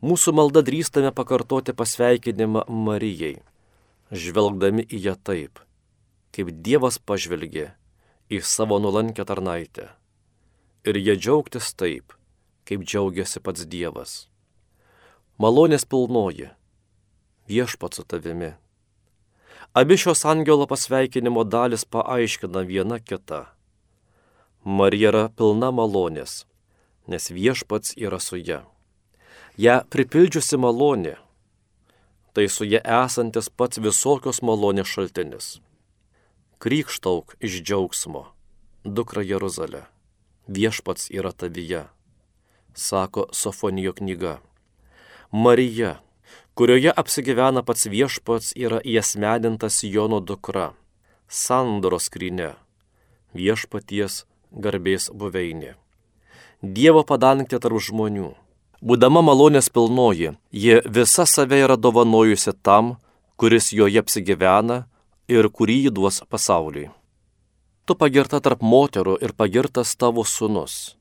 Mūsų 0.06 0.32
malda 0.38 0.60
drįstame 0.62 1.10
pakartoti 1.14 1.74
pasveikinimą 1.74 2.62
Marijai, 2.70 3.40
žvelgdami 4.14 4.84
į 4.86 5.00
ją 5.08 5.14
taip, 5.18 5.58
kaip 6.30 6.52
Dievas 6.68 7.00
pažvelgė 7.02 7.72
į 8.30 8.38
savo 8.46 8.78
nulankę 8.82 9.26
tarnaitę. 9.26 9.88
Ir 10.86 10.98
jie 10.98 11.16
džiaugtis 11.18 11.72
taip, 11.74 12.14
kaip 12.70 12.86
džiaugiasi 12.86 13.42
pats 13.42 13.66
Dievas. 13.66 14.14
Malonės 15.42 15.86
pilnoji, 15.90 16.52
viešpat 17.50 17.98
su 17.98 18.06
tavimi. 18.06 18.52
Abi 19.74 19.98
šios 19.98 20.22
angelo 20.26 20.70
pasveikinimo 20.70 21.42
dalis 21.42 21.82
paaiškina 21.82 22.62
viena 22.70 23.02
kitą. 23.02 23.42
Marija 24.62 25.10
yra 25.10 25.26
pilna 25.34 25.72
malonės, 25.74 26.44
nes 27.06 27.30
viešpats 27.30 27.96
yra 27.96 28.20
su 28.20 28.38
ja. 28.38 28.62
Ja 29.58 29.82
pripildžiusi 29.90 30.56
malonė, 30.56 31.16
tai 32.32 32.48
su 32.48 32.64
ja 32.64 32.80
esantis 33.04 33.50
pats 33.50 33.80
visokios 33.82 34.40
malonės 34.42 34.88
šaltinis. 34.88 35.48
Krykštauk 36.62 37.34
iš 37.42 37.58
džiaugsmo, 37.60 38.28
dukra 38.84 39.24
Jeruzalė, 39.26 39.82
viešpats 40.48 41.10
yra 41.10 41.32
tavyje, 41.32 41.84
sako 42.74 43.26
Sofonijo 43.32 43.92
knyga. 43.98 44.38
Marija, 45.32 45.98
kurioje 46.54 46.94
apsigyvena 46.96 47.64
pats 47.66 47.86
viešpats, 47.90 48.54
yra 48.56 48.80
įesmedintas 48.80 49.82
Jono 49.84 50.20
dukra, 50.20 50.72
sandoros 51.28 52.08
skrinė, 52.08 52.54
viešpaties 53.36 54.22
garbės 54.52 55.10
buveinė. 55.12 55.81
Dievo 56.62 57.02
padangtė 57.02 57.58
tarp 57.58 57.80
žmonių. 57.82 58.36
Būdama 58.78 59.18
malonės 59.26 59.66
pilnoji, 59.66 60.36
ji 60.54 60.78
visa 60.86 61.26
save 61.26 61.58
yra 61.58 61.74
dovanojusi 61.74 62.54
tam, 62.62 62.96
kuris 63.34 63.72
joje 63.74 63.98
apsigyvena 63.98 64.84
ir 65.26 65.50
kurį 65.50 65.78
jį 65.88 65.90
duos 65.98 66.22
pasauliui. 66.30 66.86
Tu 67.82 67.98
pagirta 67.98 68.38
tarp 68.38 68.62
moterų 68.62 69.16
ir 69.18 69.34
pagirtas 69.34 69.96
tavo 69.98 70.22
sunus. 70.22 70.94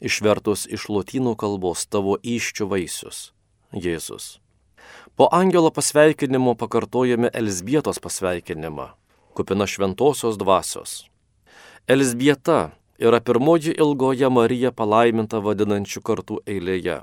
Išvertus 0.00 0.64
iš 0.64 0.88
lotynų 0.88 1.36
kalbos 1.36 1.84
tavo 1.84 2.16
iščių 2.16 2.72
vaisius- 2.72 3.32
Jėzus. 3.84 4.40
Po 5.16 5.28
angelo 5.28 5.70
pasveikinimo 5.70 6.56
pakartojame 6.56 7.28
Elsbietos 7.28 8.00
pasveikinimą, 8.00 8.88
kupina 9.36 9.68
šventosios 9.68 10.40
dvasios. 10.40 11.04
Elsbieta 11.86 12.72
yra 13.02 13.20
pirmoji 13.20 13.74
ilgoje 13.82 14.28
Marija 14.30 14.72
palaiminta 14.72 15.42
vadinančių 15.44 16.02
kartų 16.06 16.40
eilėje. 16.46 17.02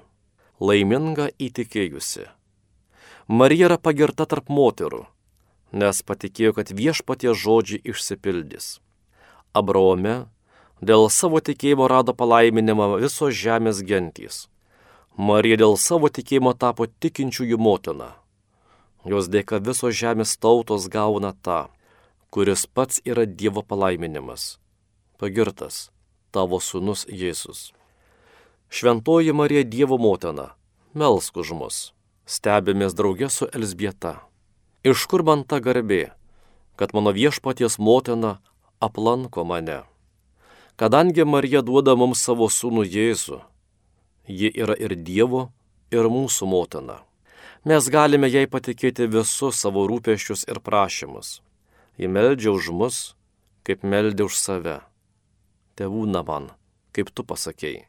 Laiminga 0.59 1.29
įtikėjusi. 1.39 2.27
Marija 3.27 3.69
yra 3.69 3.77
pagirta 3.77 4.25
tarp 4.25 4.49
moterų, 4.49 5.05
nes 5.71 6.03
patikėjo, 6.03 6.55
kad 6.57 6.71
viešpatie 6.75 7.35
žodžiai 7.35 7.83
išsipildys. 7.93 8.79
Abraome 9.53 10.29
dėl 10.81 11.09
savo 11.13 11.43
tikėjimo 11.43 11.87
rado 11.91 12.15
palaiminimą 12.15 12.95
visos 13.03 13.35
žemės 13.35 13.83
gentys 13.85 14.47
Marija 15.19 15.57
dėl 15.59 15.73
savo 15.75 16.07
tikėjimo 16.07 16.53
tapo 16.55 16.85
tikinčiųjų 16.87 17.57
motina. 17.59 18.13
Jos 19.03 19.27
dėka 19.27 19.57
visos 19.59 19.91
žemės 19.99 20.37
tautos 20.39 20.85
gauna 20.87 21.33
tą, 21.43 21.65
kuris 22.31 22.63
pats 22.63 23.01
yra 23.03 23.25
Dievo 23.27 23.59
palaiminimas. 23.59 24.55
Pagirtas 25.19 25.89
tavo 26.31 26.61
sunus 26.63 27.03
Jėzus. 27.11 27.73
Šventoji 28.71 29.33
Marija 29.35 29.65
Dievo 29.67 29.97
motina, 29.99 30.53
melsk 30.95 31.41
už 31.41 31.51
mus, 31.59 31.79
stebimės 32.23 32.95
draugė 32.95 33.27
su 33.27 33.49
Elsbieta. 33.51 34.21
Iš 34.87 35.03
kur 35.11 35.25
man 35.27 35.43
ta 35.43 35.59
garbė, 35.59 36.13
kad 36.79 36.95
mano 36.95 37.11
viešpaties 37.11 37.75
motina 37.83 38.37
aplanko 38.79 39.43
mane? 39.43 39.81
Kadangi 40.79 41.27
Marija 41.27 41.65
duoda 41.67 41.99
mums 41.99 42.23
savo 42.23 42.47
sūnų 42.47 42.87
Jėzų, 42.87 43.43
Ji 44.29 44.53
yra 44.55 44.75
ir 44.77 44.93
Dievo, 44.95 45.49
ir 45.91 46.07
mūsų 46.07 46.47
motina. 46.47 47.01
Mes 47.67 47.89
galime 47.91 48.29
jai 48.29 48.45
patikėti 48.47 49.09
visus 49.09 49.59
savo 49.59 49.83
rūpeščius 49.89 50.45
ir 50.47 50.61
prašymus. 50.63 51.41
Ji 51.97 52.07
meldžia 52.07 52.53
už 52.53 52.69
mus, 52.71 52.99
kaip 53.67 53.83
meldė 53.83 54.29
už 54.29 54.37
save. 54.37 54.77
Tėvūna 55.79 56.25
man, 56.27 56.51
kaip 56.91 57.13
tu 57.15 57.23
pasakėjai. 57.23 57.85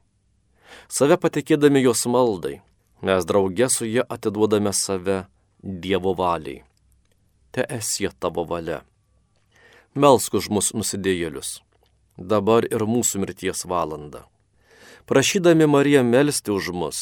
Save 0.87 1.19
patikėdami 1.19 1.83
jos 1.83 2.07
maldai, 2.07 2.61
mes 3.03 3.27
draugė 3.27 3.67
su 3.67 3.89
jie 3.91 4.07
atiduodame 4.07 4.73
save 4.73 5.25
Dievo 5.61 6.15
valiai. 6.15 6.63
Te 7.51 7.67
esie 7.67 8.13
tavo 8.23 8.47
valia. 8.47 8.85
Melsk 9.99 10.39
už 10.39 10.53
mus 10.55 10.71
nusidėjėlius, 10.71 11.59
dabar 12.17 12.71
ir 12.71 12.87
mūsų 12.87 13.27
mirties 13.27 13.67
valanda 13.67 14.29
prašydami 15.11 15.67
Mariją 15.67 16.05
melstį 16.07 16.53
už 16.55 16.67
mus. 16.71 16.99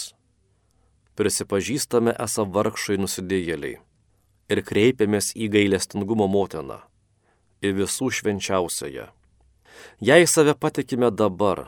Prisipažįstame 1.20 2.14
esą 2.24 2.46
vargšai 2.54 2.96
nusidėjėliai 3.02 3.74
ir 4.48 4.60
kreipiamės 4.64 5.34
į 5.36 5.50
gailestingumo 5.52 6.24
motiną, 6.32 6.78
į 7.60 7.74
visų 7.82 8.08
švenčiausiąją. 8.18 9.10
Jei 10.00 10.26
save 10.26 10.54
patikime 10.54 11.10
dabar, 11.10 11.66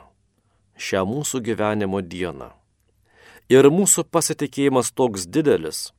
šią 0.78 1.04
mūsų 1.06 1.42
gyvenimo 1.46 2.00
dieną. 2.02 2.50
Ir 3.50 3.66
mūsų 3.70 4.06
pasitikėjimas 4.14 4.92
toks 4.94 5.26
didelis, 5.26 5.90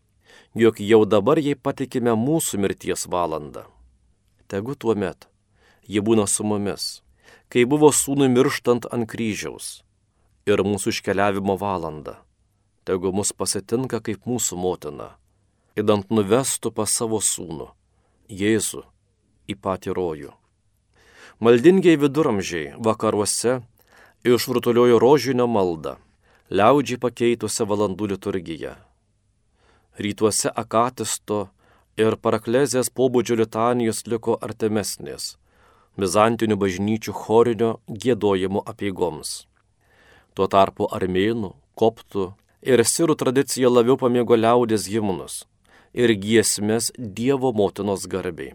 jog 0.55 0.79
jau 0.79 1.03
dabar 1.05 1.39
jai 1.39 1.55
patikime 1.55 2.15
mūsų 2.15 2.61
mirties 2.63 3.07
valandą. 3.11 3.65
Tegu 4.47 4.75
tuo 4.75 4.95
met 4.95 5.27
ji 5.87 5.99
būna 5.99 6.27
su 6.27 6.43
mumis, 6.47 7.01
kai 7.51 7.65
buvo 7.67 7.91
sūnui 7.91 8.29
mirštant 8.31 8.87
ant 8.91 9.07
kryžiaus 9.11 9.81
ir 10.47 10.63
mūsų 10.65 10.95
iškeliavimo 10.95 11.57
valandą. 11.59 12.17
Tegu 12.87 13.11
mus 13.13 13.29
pasitinka 13.37 13.99
kaip 14.01 14.25
mūsų 14.25 14.57
motina, 14.57 15.11
įdant 15.77 16.09
nuvestų 16.09 16.71
pas 16.73 16.89
savo 16.89 17.21
sūnų, 17.21 17.69
Jėzų, 18.31 18.85
į 19.51 19.57
patį 19.59 19.93
rojų. 19.97 20.31
Maldingiai 21.41 21.97
viduramžiai 21.97 22.73
vakaruose 22.85 23.53
išrutuliojo 24.23 24.99
rožinio 25.01 25.47
maldą, 25.49 25.95
liaudžiai 26.53 26.99
pakeitusią 27.01 27.65
valandų 27.65 28.09
liturgiją. 28.11 28.73
Rytuose 29.97 30.51
akatisto 30.63 31.39
ir 31.97 32.13
paraklezės 32.21 32.91
pobūdžio 32.93 33.39
litanijos 33.39 34.03
liko 34.05 34.35
artimesnės, 34.47 35.31
bizantinių 35.97 36.59
bažnyčių 36.61 37.15
chorinio 37.23 37.71
gėdojimo 37.89 38.61
apieigoms. 38.73 39.31
Tuo 40.37 40.45
tarpu 40.45 40.91
armėnų, 40.93 41.55
koptų 41.73 42.27
ir 42.61 42.85
sirų 42.85 43.17
tradicija 43.17 43.73
labiau 43.73 43.97
pamėgo 43.97 44.37
liaudės 44.37 44.85
himnus 44.93 45.39
ir 45.97 46.13
giesmės 46.13 46.93
Dievo 46.99 47.49
motinos 47.49 48.05
garbiai. 48.05 48.53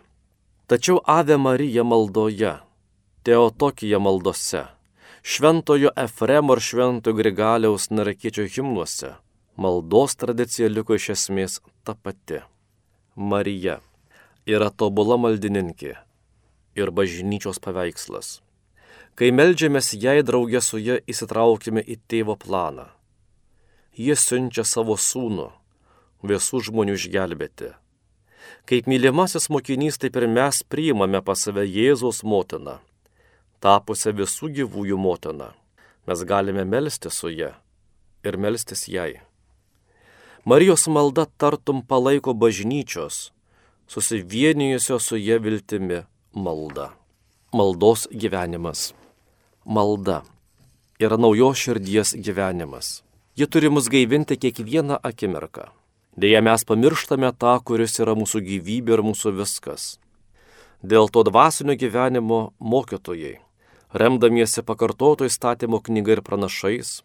Tačiau 0.71 1.03
Ave 1.03 1.35
Marija 1.35 1.83
maldoje, 1.83 2.55
Teotokija 3.27 3.99
maldose, 3.99 4.61
Šventojo 5.23 5.91
Efremo 5.97 6.55
ir 6.55 6.61
Šventojo 6.63 7.17
Grigaliaus 7.19 7.89
narakiečio 7.91 8.45
himnuose 8.47 9.17
maldos 9.57 10.15
tradicija 10.17 10.69
liko 10.69 10.95
iš 10.95 11.09
esmės 11.15 11.57
ta 11.83 11.97
pati. 11.99 12.39
Marija 13.17 13.81
yra 14.47 14.69
tobula 14.71 15.17
maldininkė 15.19 15.95
ir 16.79 16.93
bažnyčios 17.01 17.59
paveikslas. 17.65 18.29
Kai 19.19 19.33
melžiamės 19.35 19.95
jai 19.97 20.21
draugė 20.23 20.61
su 20.63 20.79
ja 20.79 21.01
įsitraukime 21.11 21.83
į 21.83 21.99
tėvo 22.07 22.39
planą. 22.39 22.87
Jis 23.97 24.23
siunčia 24.29 24.63
savo 24.63 24.95
sūnų 24.95 25.51
visų 26.23 26.63
žmonių 26.69 26.95
išgelbėti. 27.01 27.75
Kaip 28.67 28.87
mylimasis 28.87 29.49
mokinys, 29.51 29.99
taip 29.99 30.15
ir 30.21 30.31
mes 30.31 30.63
priimame 30.63 31.23
pas 31.27 31.41
save 31.43 31.65
Jėzaus 31.67 32.23
motiną, 32.23 32.79
tapusią 33.67 34.15
visų 34.15 34.53
gyvųjų 34.61 34.99
motiną. 34.99 35.51
Mes 36.07 36.23
galime 36.23 36.63
melsti 36.65 37.11
su 37.11 37.33
ja 37.35 37.57
ir 38.27 38.39
melstis 38.39 38.87
jai. 38.91 39.23
Marijos 40.47 40.87
malda 40.87 41.27
tartum 41.27 41.83
palaiko 41.83 42.35
bažnyčios, 42.35 43.33
susivienijusios 43.91 45.09
su 45.09 45.19
jie 45.19 45.39
viltimi 45.43 46.05
malda. 46.33 46.93
Maldos 47.53 48.07
gyvenimas 48.11 48.93
malda 49.65 50.23
yra 51.03 51.17
naujos 51.19 51.59
širdies 51.59 52.15
gyvenimas. 52.15 53.03
Ji 53.37 53.47
turi 53.47 53.69
mus 53.71 53.89
gaivinti 53.93 54.39
kiekvieną 54.41 54.97
akimirką. 55.03 55.67
Deja, 56.17 56.41
mes 56.41 56.65
pamirštame 56.65 57.29
tą, 57.37 57.59
kuris 57.61 57.99
yra 58.01 58.15
mūsų 58.17 58.41
gyvybė 58.47 58.97
ir 58.97 59.03
mūsų 59.05 59.35
viskas. 59.37 59.99
Dėl 60.81 61.11
to 61.13 61.27
dvasinio 61.27 61.77
gyvenimo 61.77 62.55
mokytojai, 62.57 63.35
remdamiesi 63.97 64.63
pakartoto 64.63 65.27
įstatymo 65.29 65.81
knyga 65.81 66.17
ir 66.17 66.23
pranašais, 66.25 67.01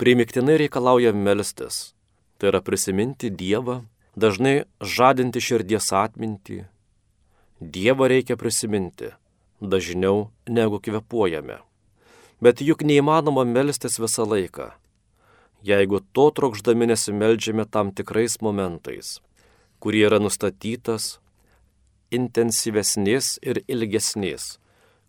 primiktinai 0.00 0.56
reikalauja 0.64 1.12
melstis, 1.12 1.92
tai 2.38 2.50
yra 2.52 2.62
prisiminti 2.64 3.30
Dievą, 3.30 3.82
dažnai 4.16 4.64
žadinti 4.80 5.42
širdies 5.44 5.90
atmintį. 5.92 6.64
Dievą 7.60 8.08
reikia 8.10 8.38
prisiminti 8.40 9.12
dažniau 9.60 10.30
negu 10.48 10.80
kvepuojame. 10.80 11.60
Bet 12.42 12.60
juk 12.60 12.82
neįmanoma 12.84 13.44
melstis 13.48 14.00
visą 14.02 14.26
laiką, 14.28 14.72
jeigu 15.64 16.02
to 16.12 16.26
trokšdami 16.36 16.90
nesimeldžiame 16.90 17.64
tam 17.64 17.92
tikrais 17.92 18.40
momentais, 18.44 19.20
kurie 19.80 20.04
yra 20.08 20.20
nustatytas 20.20 21.18
intensyvesnės 22.12 23.38
ir 23.42 23.62
ilgesnės 23.64 24.58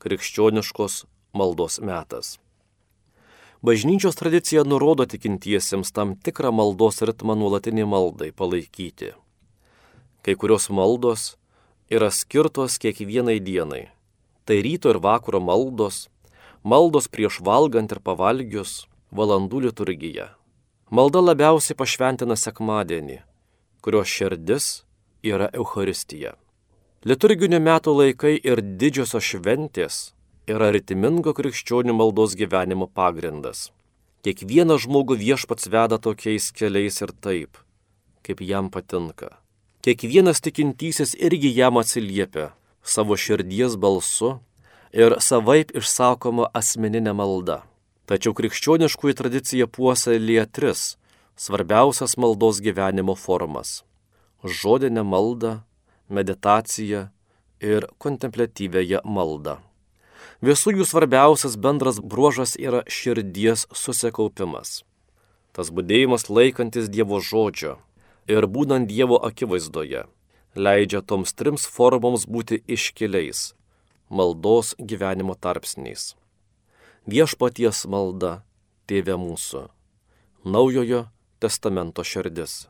krikščioniškos 0.05 1.01
maldos 1.33 1.79
metas. 1.81 2.35
Bažnyčios 3.65 4.15
tradicija 4.19 4.63
nurodo 4.63 5.07
tikintiesiems 5.09 5.89
tam 5.91 6.13
tikrą 6.21 6.53
maldos 6.53 7.01
ritmą 7.01 7.33
nuolatinį 7.39 7.89
maldai 7.89 8.29
palaikyti. 8.31 9.15
Kai 10.21 10.37
kurios 10.37 10.69
maldos 10.69 11.33
yra 11.89 12.13
skirtos 12.13 12.77
kiekvienai 12.81 13.39
dienai 13.41 13.83
tai 14.45 14.61
ryto 14.61 14.89
ir 14.93 15.01
vakaro 15.01 15.41
maldos, 15.41 16.07
maldos 16.63 17.09
prieš 17.09 17.41
valgant 17.41 17.91
ir 17.91 17.99
pavalgius, 17.99 18.85
valandų 19.09 19.65
liturgija. 19.65 20.29
Malda 20.93 21.21
labiausiai 21.21 21.77
pašventina 21.77 22.37
sekmadienį, 22.37 23.23
kurio 23.81 24.03
širdis 24.05 24.85
yra 25.25 25.49
Euharistija. 25.53 26.35
Liturginių 27.05 27.59
metų 27.61 27.91
laikai 27.99 28.31
ir 28.41 28.63
didžiosios 28.81 29.21
šventės 29.21 29.95
yra 30.49 30.71
ritmingo 30.73 31.35
krikščionių 31.37 31.93
maldos 31.93 32.31
gyvenimo 32.33 32.87
pagrindas. 32.89 33.67
Kiekvieną 34.25 34.79
žmogų 34.81 35.19
viešpats 35.19 35.69
veda 35.69 35.99
tokiais 36.01 36.47
keliais 36.49 36.97
ir 37.05 37.13
taip, 37.21 37.59
kaip 38.25 38.41
jam 38.41 38.71
patinka. 38.73 39.35
Kiekvienas 39.85 40.41
tikintysis 40.41 41.13
irgi 41.13 41.51
jam 41.53 41.77
atsiliepia 41.77 42.47
savo 42.81 43.13
širdies 43.13 43.77
balsu 43.77 44.39
ir 44.89 45.19
savaip 45.21 45.75
išsakoma 45.77 46.49
asmeninė 46.57 47.13
malda. 47.13 47.59
Tačiau 48.09 48.33
krikščioniškųjų 48.33 49.19
tradicija 49.21 49.69
puoselėja 49.69 50.49
tris 50.49 50.95
svarbiausias 51.37 52.17
maldos 52.17 52.65
gyvenimo 52.65 53.13
formas- 53.13 53.83
žodinę 54.57 55.05
maldą, 55.05 55.61
meditaciją 56.09 57.07
ir 57.59 57.87
kontemplatyvėją 57.97 59.01
maldą. 59.05 59.59
Visų 60.45 60.75
jų 60.79 60.85
svarbiausias 60.85 61.55
bendras 61.57 62.01
bruožas 62.01 62.55
yra 62.59 62.83
širdies 62.87 63.67
susikaupimas. 63.73 64.83
Tas 65.55 65.71
būdėjimas 65.71 66.27
laikantis 66.29 66.91
Dievo 66.91 67.21
žodžio 67.23 67.77
ir 68.27 68.45
būnant 68.45 68.89
Dievo 68.91 69.17
akivaizdoje 69.23 70.03
leidžia 70.55 71.01
toms 71.01 71.33
trims 71.35 71.67
formoms 71.67 72.25
būti 72.25 72.63
iškeliais- 72.67 73.53
maldos 74.17 74.75
gyvenimo 74.79 75.35
tarpsniais. 75.35 76.15
Viešpaties 77.07 77.85
malda- 77.87 78.43
tėvė 78.87 79.15
mūsų. 79.19 79.69
Naujojo 80.45 81.07
testamento 81.39 82.03
širdis. 82.03 82.67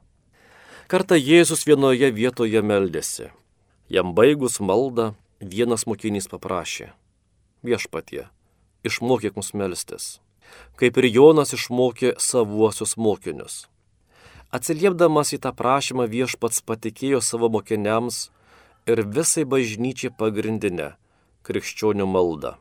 Kartą 0.85 1.17
Jėzus 1.17 1.63
vienoje 1.65 2.11
vietoje 2.13 2.61
meldėsi. 2.61 3.31
Jam 3.89 4.11
baigus 4.13 4.59
maldą 4.61 5.15
vienas 5.41 5.87
mokinys 5.89 6.29
paprašė- 6.29 6.91
viešpatie, 7.65 8.27
išmokyk 8.85 9.33
mus 9.35 9.49
melstis, 9.57 10.19
kaip 10.77 10.97
ir 11.01 11.05
Jonas 11.09 11.55
išmokė 11.57 12.13
savuosius 12.21 12.97
mokinius. 12.97 13.65
Atsiliepdamas 14.53 15.33
į 15.33 15.41
tą 15.41 15.55
prašymą 15.57 16.05
viešpats 16.05 16.61
patikėjo 16.61 17.19
savo 17.19 17.49
mokiniams 17.49 18.29
ir 18.85 18.97
visai 19.01 19.43
bažnyčiai 19.43 20.13
pagrindinę 20.15 20.93
krikščionių 21.43 22.05
maldą. 22.05 22.57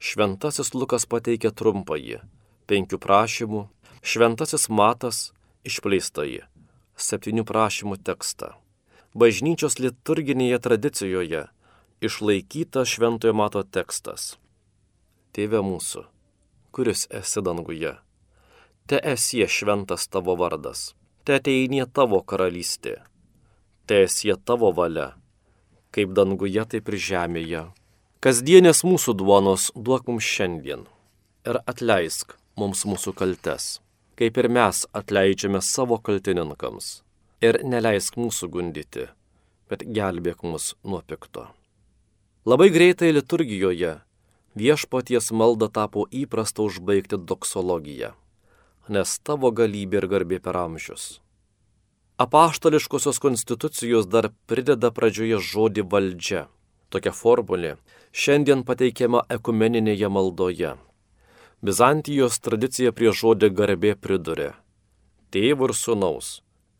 Šventasis 0.00 0.74
Lukas 0.74 1.06
pateikė 1.06 1.54
trumpąjį 1.54 2.18
penkių 2.66 2.98
prašymų, 2.98 3.68
šventasis 4.02 4.68
Matas 4.68 5.30
išpleistąjį 5.62 6.49
septynių 7.02 7.46
prašymų 7.48 7.98
tekstą. 8.06 8.52
Bažnyčios 9.14 9.80
liturginėje 9.82 10.60
tradicijoje 10.62 11.42
išlaikyta 12.00 12.86
šventojo 12.86 13.34
mato 13.34 13.64
tekstas. 13.64 14.36
Tėve 15.34 15.64
mūsų, 15.66 16.06
kuris 16.70 17.08
esi 17.10 17.42
danguje, 17.42 17.96
te 18.86 19.02
esie 19.16 19.46
šventas 19.50 20.06
tavo 20.10 20.38
vardas 20.38 20.90
te 21.24 21.36
ateinė 21.38 21.84
tavo 21.92 22.20
karalystė, 22.26 22.96
te 23.86 24.04
esie 24.06 24.34
tavo 24.48 24.72
valia, 24.74 25.12
kaip 25.94 26.14
danguje, 26.16 26.64
taip 26.72 26.88
ir 26.90 26.96
žemėje. 27.08 27.60
Kasdienės 28.24 28.82
mūsų 28.84 29.14
duonos 29.20 29.70
duok 29.76 30.08
mums 30.10 30.26
šiandien 30.26 30.82
ir 31.48 31.60
atleisk 31.70 32.34
mums 32.60 32.84
mūsų 32.88 33.14
kaltes, 33.16 33.78
kaip 34.20 34.36
ir 34.42 34.50
mes 34.52 34.84
atleidžiame 34.92 35.62
savo 35.64 35.98
kaltininkams. 35.98 37.00
Ir 37.40 37.62
neleisk 37.64 38.20
mūsų 38.20 38.50
gundyti, 38.52 39.08
bet 39.72 39.86
gelbėk 39.96 40.44
mus 40.44 40.74
nuo 40.84 41.00
pikto. 41.00 41.48
Labai 42.44 42.68
greitai 42.72 43.14
liturgijoje 43.16 43.96
viešpaties 44.60 45.32
malda 45.32 45.72
tapo 45.72 46.04
įprasta 46.12 46.66
užbaigti 46.68 47.16
doksologiją 47.16 48.12
nes 48.90 49.18
tavo 49.22 49.50
galybė 49.54 50.02
ir 50.02 50.06
garbė 50.10 50.38
per 50.42 50.58
amžius. 50.58 51.20
Apaštališkosios 52.20 53.20
konstitucijos 53.22 54.08
dar 54.10 54.28
prideda 54.50 54.90
pradžioje 54.96 55.38
žodį 55.52 55.86
valdžia. 55.92 56.42
Tokia 56.90 57.14
formulė 57.16 57.76
šiandien 58.12 58.64
pateikiama 58.66 59.22
ekumeninėje 59.36 60.10
maldoje. 60.10 60.74
Bizantijos 61.60 62.38
tradicija 62.40 62.88
prie 62.96 63.10
žodį 63.12 63.50
garbė 63.52 63.90
priduria- 63.92 64.54
tėvų 65.32 65.66
ir 65.68 65.74
sunaus 65.76 66.28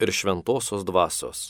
ir 0.00 0.08
šventosios 0.08 0.86
dvasios. 0.88 1.40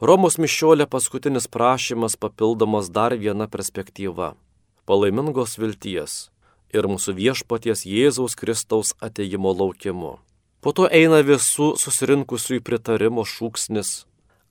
Romos 0.00 0.38
mišiolė 0.38 0.86
paskutinis 0.86 1.48
prašymas 1.50 2.14
papildomas 2.14 2.90
dar 2.90 3.10
viena 3.18 3.48
perspektyva- 3.48 4.36
palaimingos 4.86 5.58
vilties 5.58 6.30
ir 6.72 6.86
mūsų 6.86 7.14
viešpaties 7.18 7.82
Jėzaus 7.86 8.36
Kristaus 8.38 8.94
ateimo 9.00 9.50
laukimu. 9.52 10.18
Po 10.60 10.72
to 10.72 10.86
eina 10.86 11.24
visų 11.26 11.74
susirinkusių 11.74 12.60
į 12.60 12.62
pritarimo 12.62 13.24
šūksnis 13.26 14.04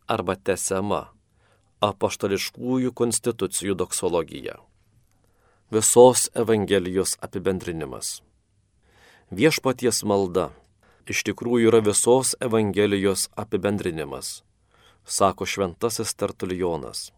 arba 0.09 0.35
tesama 0.35 1.07
apaštališkųjų 1.81 2.91
konstitucijų 2.91 3.75
doksologija. 3.75 4.59
Visos 5.71 6.29
Evangelijos 6.35 7.17
apibendrinimas. 7.23 8.21
Viešpaties 9.31 10.03
malda 10.03 10.49
iš 11.07 11.23
tikrųjų 11.29 11.69
yra 11.71 11.79
visos 11.85 12.35
Evangelijos 12.43 13.29
apibendrinimas, 13.39 14.41
sako 15.05 15.47
šventasis 15.47 16.11
Tertulijonas. 16.19 17.11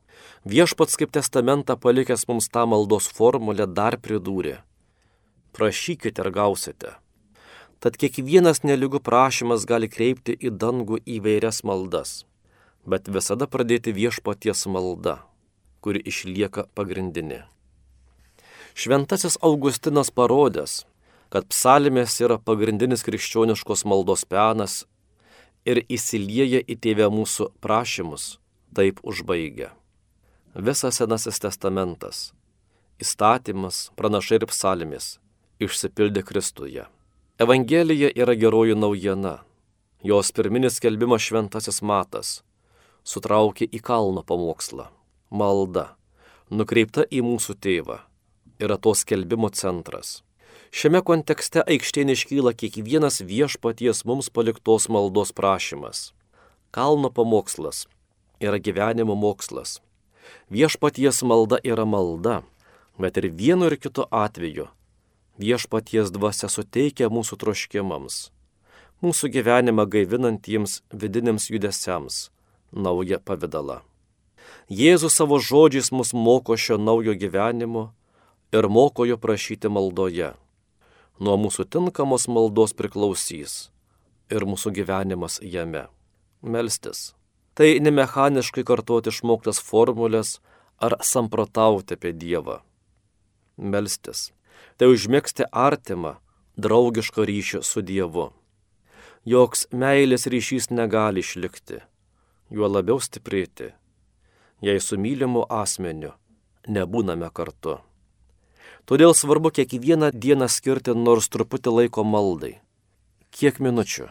Viešpats 0.45 1.01
kaip 1.01 1.11
testamentą 1.17 1.75
palikęs 1.81 2.27
mums 2.29 2.51
tą 2.53 2.67
maldos 2.69 3.09
formulę 3.09 3.65
dar 3.65 3.97
pridūrė 3.97 4.59
prašykite 5.53 6.21
ir 6.25 6.31
gausite. 6.33 6.91
Tad 7.83 7.97
kiekvienas 7.99 8.63
neligų 8.63 9.01
prašymas 9.03 9.65
gali 9.69 9.89
kreipti 9.91 10.35
į 10.35 10.53
dangų 10.63 11.01
įvairias 11.17 11.63
maldas, 11.67 12.23
bet 12.85 13.09
visada 13.17 13.47
pradėti 13.47 13.93
viešpaties 13.95 14.65
malda, 14.71 15.19
kuri 15.83 16.01
išlieka 16.13 16.69
pagrindinė. 16.77 17.43
Šventasis 18.73 19.37
Augustinas 19.41 20.09
parodęs, 20.09 20.83
kad 21.29 21.45
psalmės 21.49 22.15
yra 22.25 22.39
pagrindinis 22.41 23.05
krikščioniškos 23.05 23.85
maldos 23.85 24.25
penas 24.25 24.83
ir 25.65 25.83
įsilieja 25.85 26.63
į 26.65 26.77
tėvę 26.81 27.09
mūsų 27.13 27.51
prašymus, 27.61 28.37
taip 28.73 29.01
užbaigia. 29.05 29.71
Visas 30.53 30.97
Senasis 31.01 31.37
testamentas, 31.41 32.31
įstatymas, 33.01 33.89
pranašai 33.97 34.41
ir 34.41 34.47
psalmės 34.49 35.17
išsipildė 35.61 36.23
Kristuje. 36.25 36.85
Evangelija 37.41 38.09
yra 38.15 38.35
geroji 38.37 38.75
naujiena. 38.77 39.39
Jos 40.03 40.31
pirminis 40.35 40.81
kelbimas 40.83 41.23
šventasis 41.23 41.81
matas 41.81 42.41
sutraukė 43.03 43.67
į 43.67 43.79
kalno 43.83 44.23
pamokslą. 44.23 44.87
Malda, 45.33 45.93
nukreipta 46.49 47.05
į 47.09 47.23
mūsų 47.25 47.55
tėvą, 47.63 47.99
yra 48.59 48.77
to 48.77 48.93
skelbimo 48.95 49.49
centras. 49.49 50.21
Šiame 50.73 51.03
kontekste 51.05 51.61
aikštėn 51.61 52.13
iškyla 52.15 52.53
kiekvienas 52.57 53.21
viešpaties 53.21 54.03
mums 54.09 54.29
paliktos 54.33 54.89
maldos 54.89 55.31
prašymas. 55.31 56.11
Kalno 56.73 57.13
pamokslas 57.13 57.85
yra 58.41 58.57
gyvenimo 58.57 59.15
mokslas. 59.15 59.81
Viešpaties 60.49 61.21
malda 61.23 61.59
yra 61.63 61.85
malda, 61.85 62.41
bet 62.97 63.17
ir 63.21 63.29
vienu 63.29 63.69
ir 63.69 63.77
kitu 63.77 64.07
atveju 64.09 64.69
viešpaties 65.39 66.11
dvasia 66.13 66.49
suteikia 66.49 67.09
mūsų 67.09 67.39
troškimams, 67.41 68.29
mūsų 69.03 69.31
gyvenimą 69.33 69.85
gaivinantiems 69.89 70.81
vidiniams 70.93 71.49
judesiams 71.49 72.29
naują 72.71 73.19
pavydalą. 73.19 73.81
Jėzus 74.69 75.17
savo 75.17 75.39
žodžiais 75.39 75.91
mus 75.91 76.13
moko 76.13 76.57
šio 76.57 76.77
naujo 76.77 77.13
gyvenimo 77.17 77.91
ir 78.53 78.67
moko 78.69 79.05
jo 79.05 79.17
prašyti 79.17 79.69
maldoje. 79.69 80.33
Nuo 81.19 81.35
mūsų 81.41 81.65
tinkamos 81.73 82.27
maldos 82.29 82.73
priklausys 82.77 83.55
ir 84.33 84.45
mūsų 84.49 84.73
gyvenimas 84.77 85.39
jame. 85.41 85.87
Melstis. 86.41 87.13
Tai 87.53 87.69
nemechaniškai 87.85 88.63
kartuoti 88.65 89.13
išmoktas 89.13 89.61
formulės 89.61 90.39
ar 90.81 90.97
samprotauti 91.01 91.97
apie 91.97 92.13
Dievą. 92.13 92.61
Melstis. 93.57 94.31
Tai 94.77 94.89
užmėgsti 94.89 95.45
artimą, 95.49 96.17
draugišką 96.57 97.25
ryšį 97.29 97.61
su 97.65 97.83
Dievu. 97.85 98.31
Joks 99.25 99.67
meilės 99.71 100.25
ryšys 100.27 100.67
negali 100.73 101.21
išlikti, 101.23 101.79
juo 102.51 102.67
labiau 102.67 102.99
stiprėti, 102.99 103.69
jei 104.65 104.81
su 104.83 104.97
mylimu 104.99 105.45
asmeniu 105.47 106.11
nebūname 106.67 107.29
kartu. 107.31 107.77
Todėl 108.83 109.15
svarbu 109.15 109.53
kiekvieną 109.55 110.11
dieną 110.11 110.49
skirti 110.51 110.91
nors 110.91 111.29
truputį 111.31 111.71
laiko 111.71 112.03
maldai. 112.03 112.57
Kiek 113.31 113.61
minučių? 113.63 114.09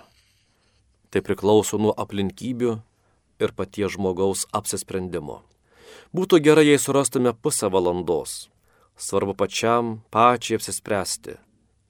Tai 1.13 1.21
priklauso 1.21 1.77
nuo 1.77 1.93
aplinkybių 1.93 2.79
ir 3.45 3.53
paties 3.53 3.93
žmogaus 3.99 4.47
apsisprendimo. 4.57 5.43
Būtų 6.17 6.41
gerai, 6.41 6.65
jei 6.71 6.81
surastume 6.81 7.35
pusę 7.37 7.69
valandos. 7.69 8.49
Svarbu 8.97 9.37
pačiam, 9.37 10.01
pačiai 10.09 10.57
apsispręsti, 10.57 11.37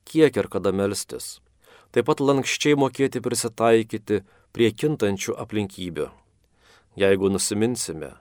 kiek 0.03 0.37
ir 0.37 0.51
kada 0.51 0.75
melstis. 0.75 1.38
Taip 1.95 2.11
pat 2.11 2.18
lankščiai 2.18 2.75
mokėti 2.79 3.23
prisitaikyti 3.23 4.23
prie 4.51 4.75
kintančių 4.75 5.38
aplinkybių. 5.38 6.11
Jeigu 6.99 7.31
nusiminsime, 7.31 8.14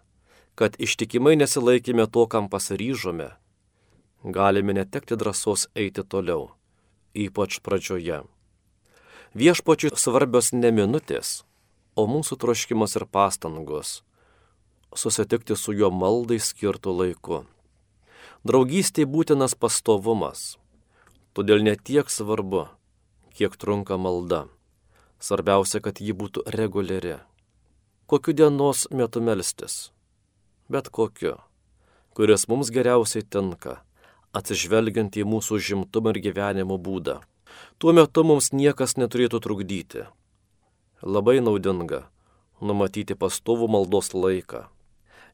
kad 0.56 0.78
ištikimai 0.78 1.34
nesilaikėme 1.40 2.06
to, 2.12 2.28
kam 2.28 2.50
pasiryžome, 2.52 3.32
galime 4.24 4.74
netekti 4.74 5.18
drąsos 5.18 5.68
eiti 5.76 6.04
toliau, 6.04 6.52
ypač 7.14 7.60
pradžioje. 7.66 8.22
Viešpačiui 9.36 9.96
svarbios 9.96 10.52
ne 10.54 10.72
minutės, 10.76 11.42
o 11.96 12.08
mūsų 12.08 12.38
troškimas 12.40 12.98
ir 13.00 13.08
pastangos 13.08 14.02
susitikti 14.96 15.56
su 15.56 15.74
juo 15.74 15.90
maldai 15.92 16.40
skirtų 16.40 16.94
laiku. 16.96 17.44
Draugystė 18.48 19.06
būtinas 19.06 19.56
pastovumas, 19.56 20.58
todėl 21.34 21.64
ne 21.64 21.76
tiek 21.78 22.10
svarbu, 22.10 22.68
kiek 23.38 23.56
trunka 23.56 23.98
malda. 23.98 24.48
Svarbiausia, 25.22 25.80
kad 25.86 26.02
ji 26.02 26.16
būtų 26.18 26.48
reguliari. 26.50 27.20
Kokiu 28.10 28.34
dienos 28.34 28.88
metu 28.90 29.22
melstis? 29.22 29.92
Bet 30.68 30.90
kokiu, 30.90 31.36
kuris 32.18 32.48
mums 32.50 32.72
geriausiai 32.74 33.22
tinka, 33.24 33.84
atsižvelgiant 34.38 35.18
į 35.18 35.28
mūsų 35.28 35.60
žimtumą 35.68 36.16
ir 36.16 36.24
gyvenimo 36.30 36.78
būdą. 36.80 37.20
Tuo 37.78 37.94
metu 37.94 38.24
mums 38.24 38.52
niekas 38.56 38.98
neturėtų 38.98 39.42
trukdyti 39.44 40.08
labai 41.02 41.42
naudinga 41.42 42.06
numatyti 42.62 43.18
pastovų 43.18 43.68
maldos 43.74 44.14
laiką 44.14 44.68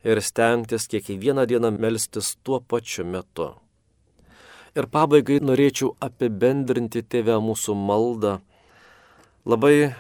ir 0.07 0.21
stengtis 0.23 0.88
kiekvieną 0.88 1.45
dieną 1.49 1.71
melstis 1.75 2.38
tuo 2.43 2.62
pačiu 2.62 3.03
metu. 3.03 3.51
Ir 4.77 4.88
pabaigai 4.88 5.41
norėčiau 5.41 5.95
apibendrinti 5.99 7.01
tėvę 7.01 7.39
mūsų 7.43 7.75
maldą 7.75 8.38
labai 9.43 9.95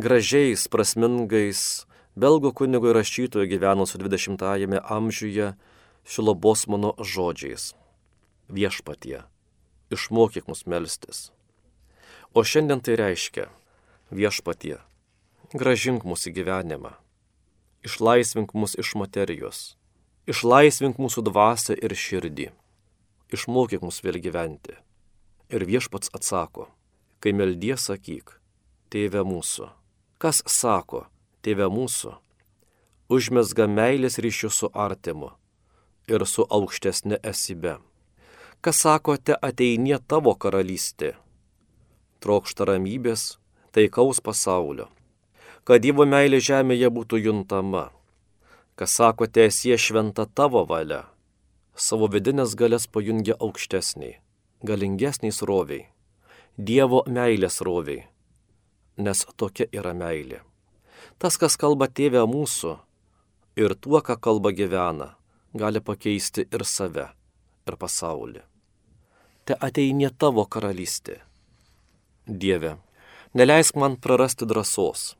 gražiais, 0.00 0.66
prasmingais 0.66 1.86
belgų 2.18 2.54
kunigo 2.56 2.92
rašytojo 2.96 3.46
gyvenusio 3.46 4.00
20-ame 4.02 4.82
amžiuje 4.82 5.54
Šilobos 6.08 6.64
mano 6.72 6.94
žodžiais. 6.98 7.77
Viešpatie, 8.48 9.26
išmokyk 9.92 10.46
mus 10.48 10.64
melstis. 10.64 11.26
O 12.32 12.40
šiandien 12.40 12.80
tai 12.80 12.94
reiškia, 12.96 13.50
viešpatie, 14.08 14.78
gražink 15.52 16.06
mūsų 16.08 16.32
gyvenimą, 16.32 16.94
išlaisvink 17.84 18.54
mus 18.56 18.72
iš 18.80 18.94
materijos, 18.96 19.58
išlaisvink 20.24 20.96
mūsų 20.96 21.26
dvasę 21.28 21.76
ir 21.76 21.92
širdį, 21.92 22.46
išmokyk 23.36 23.84
mus 23.84 24.00
vėl 24.00 24.16
gyventi. 24.16 24.78
Ir 25.52 25.64
viešpats 25.68 26.08
atsako, 26.16 26.70
kai 27.20 27.34
meldie 27.36 27.76
sakyk, 27.76 28.32
tėve 28.88 29.24
mūsų. 29.28 29.68
Kas 30.16 30.40
sako, 30.48 31.04
tėve 31.44 31.68
mūsų? 31.68 32.16
Užmesga 33.12 33.68
meilės 33.68 34.16
ryšių 34.20 34.50
su 34.52 34.72
artimu 34.72 35.34
ir 36.08 36.24
su 36.24 36.48
aukštesnė 36.48 37.20
esybe. 37.28 37.76
Kas 38.60 38.82
sakote, 38.84 39.38
ateinie 39.38 39.98
tavo 40.06 40.34
karalystė? 40.34 41.14
Trokšta 42.20 42.66
ramybės, 42.66 43.36
taikaus 43.72 44.18
pasaulio 44.20 44.88
kad 45.68 45.82
Dievo 45.84 46.06
meilė 46.08 46.38
žemėje 46.40 46.88
būtų 46.96 47.18
juntama. 47.26 47.90
Kas 48.72 48.94
sakote, 48.96 49.42
esie 49.50 49.76
šventa 49.76 50.24
tavo 50.24 50.62
valia, 50.64 51.02
savo 51.76 52.08
vidinės 52.08 52.54
galės 52.56 52.86
pajungia 52.88 53.36
aukštesniai, 53.36 54.14
galingesniai 54.64 55.34
roviai, 55.50 55.82
Dievo 56.56 57.02
meilės 57.04 57.60
roviai, 57.60 58.06
nes 58.96 59.26
tokia 59.36 59.68
yra 59.76 59.92
meilė. 59.92 60.40
Tas, 61.20 61.36
kas 61.36 61.60
kalba 61.60 61.84
tėvę 61.84 62.24
mūsų 62.24 62.78
ir 63.60 63.76
tuo, 63.76 64.00
ką 64.00 64.16
kalba 64.16 64.54
gyvena, 64.56 65.18
gali 65.52 65.84
pakeisti 65.84 66.48
ir 66.48 66.64
save, 66.64 67.10
ir 67.68 67.78
pasaulį. 67.80 68.42
Te 69.44 69.56
ateinė 69.68 70.10
tavo 70.16 70.44
karalystė. 70.44 71.20
Dieve, 72.26 72.76
neleisk 73.32 73.78
man 73.80 73.96
prarasti 73.96 74.48
drąsos 74.48 75.14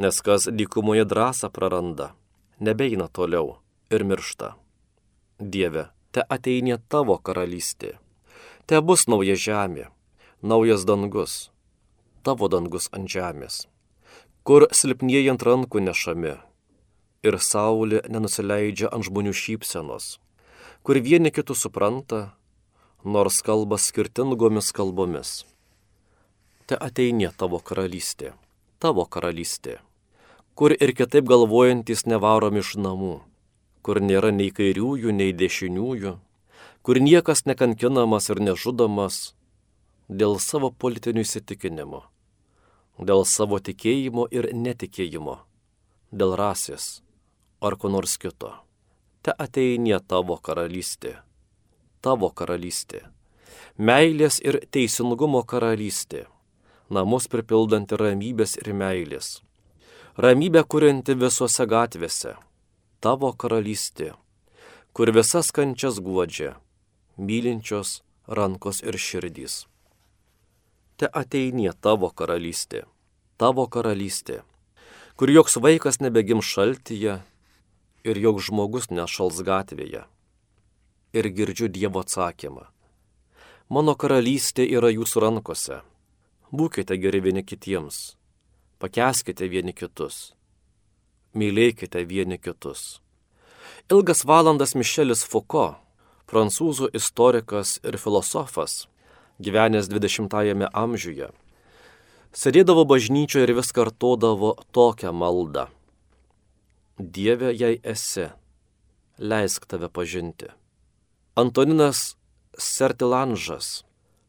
nes 0.00 0.22
kas 0.22 0.48
dykumoje 0.58 1.04
drąsą 1.04 1.48
praranda, 1.56 2.06
nebeina 2.60 3.08
toliau 3.08 3.56
ir 3.90 4.04
miršta. 4.08 4.54
Dieve, 5.40 5.84
te 6.12 6.24
ateinė 6.36 6.78
tavo 6.88 7.16
karalystė, 7.26 7.90
te 8.66 8.80
bus 8.80 9.04
nauja 9.12 9.36
žemė, 9.46 9.84
naujas 10.40 10.86
dangus, 10.88 11.34
tavo 12.24 12.48
dangus 12.48 12.88
ant 12.96 13.12
žemės, 13.12 13.68
kur 14.42 14.68
silpnieji 14.72 15.28
ant 15.34 15.44
rankų 15.44 15.84
nešami 15.84 16.34
ir 17.28 17.36
saulė 17.50 18.00
nenusileidžia 18.08 18.88
ant 18.88 19.04
žmonių 19.04 19.36
šypsenos, 19.36 20.16
kur 20.82 21.00
vieni 21.00 21.30
kitus 21.30 21.66
supranta, 21.66 22.34
nors 23.04 23.42
kalba 23.42 23.78
skirtingomis 23.78 24.72
kalbomis. 24.76 25.44
Te 26.66 26.78
ateinė 26.78 27.32
tavo 27.36 27.58
karalystė, 27.58 28.34
tavo 28.78 29.06
karalystė 29.06 29.80
kur 30.60 30.74
ir 30.76 30.90
kitaip 30.92 31.24
galvojantis 31.24 32.02
nevarom 32.04 32.58
iš 32.60 32.74
namų, 32.76 33.14
kur 33.80 33.96
nėra 34.04 34.28
nei 34.28 34.50
kairiųjų, 34.52 35.08
nei 35.16 35.32
dešiniųjų, 35.32 36.10
kur 36.84 37.00
niekas 37.00 37.46
nekankinamas 37.48 38.28
ir 38.28 38.42
nežudomas 38.44 39.20
dėl 40.22 40.36
savo 40.36 40.68
politinių 40.84 41.24
įsitikinimų, 41.24 42.02
dėl 43.08 43.24
savo 43.24 43.56
tikėjimo 43.70 44.26
ir 44.28 44.50
netikėjimo, 44.52 45.38
dėl 46.12 46.36
rasės 46.36 47.00
ar 47.64 47.80
ko 47.80 47.88
nors 47.96 48.18
kito. 48.20 48.52
Te 49.20 49.34
ateinė 49.36 49.98
tavo 50.08 50.38
karalystė, 50.40 51.18
tavo 52.00 52.30
karalystė, 52.32 53.02
meilės 53.76 54.38
ir 54.40 54.56
teisingumo 54.72 55.42
karalystė, 55.44 56.22
namus 56.88 57.28
pripildanti 57.28 57.98
ramybės 58.00 58.56
ir 58.62 58.72
meilės. 58.72 59.42
Ramybę 60.16 60.62
kurianti 60.64 61.18
visose 61.20 61.66
gatvėse, 61.68 62.32
tavo 63.04 63.34
karalystė, 63.36 64.14
kur 64.96 65.12
visas 65.12 65.52
kančias 65.52 66.00
guodžia, 66.00 66.54
mylinčios 67.20 67.98
rankos 68.26 68.80
ir 68.80 68.96
širdys. 68.96 69.66
Te 70.96 71.12
ateinė 71.12 71.74
tavo 71.76 72.08
karalystė, 72.08 72.86
tavo 73.36 73.68
karalystė, 73.68 74.40
kur 75.20 75.28
joks 75.28 75.60
vaikas 75.60 76.00
nebegim 76.00 76.40
šaltyje 76.40 77.20
ir 78.04 78.18
joks 78.18 78.50
žmogus 78.50 78.90
nešals 78.90 79.42
gatvėje. 79.46 80.04
Ir 81.12 81.32
girdžiu 81.34 81.68
Dievo 81.68 82.04
atsakymą. 82.04 82.68
Mano 83.70 83.94
karalystė 83.94 84.66
yra 84.66 84.90
jūsų 84.90 85.26
rankose. 85.26 85.82
Būkite 86.50 86.96
geri 86.98 87.20
vieni 87.22 87.44
kitiems 87.46 88.20
pakeskite 88.80 89.44
vieni 89.52 89.74
kitus, 89.76 90.32
mylėkite 91.36 92.00
vieni 92.08 92.38
kitus. 92.40 93.00
Ilgas 93.92 94.24
valandas 94.24 94.72
Mišelis 94.78 95.24
Foucault, 95.28 95.76
prancūzų 96.30 96.88
istorikas 96.96 97.76
ir 97.84 97.98
filosofas, 98.00 98.86
gyvenęs 99.42 99.90
20-ame 99.92 100.70
amžiuje, 100.72 101.28
sėdėdavo 102.32 102.86
bažnyčioje 102.88 103.48
ir 103.48 103.54
vis 103.58 103.72
kartodavo 103.76 104.54
tokią 104.72 105.12
maldą. 105.12 105.68
Dieve, 107.00 107.54
jei 107.56 107.80
esi, 107.82 108.26
leisk 109.16 109.64
tave 109.64 109.88
pažinti. 109.88 110.50
Antoninas 111.32 112.18
Sertilanžas, 112.60 113.86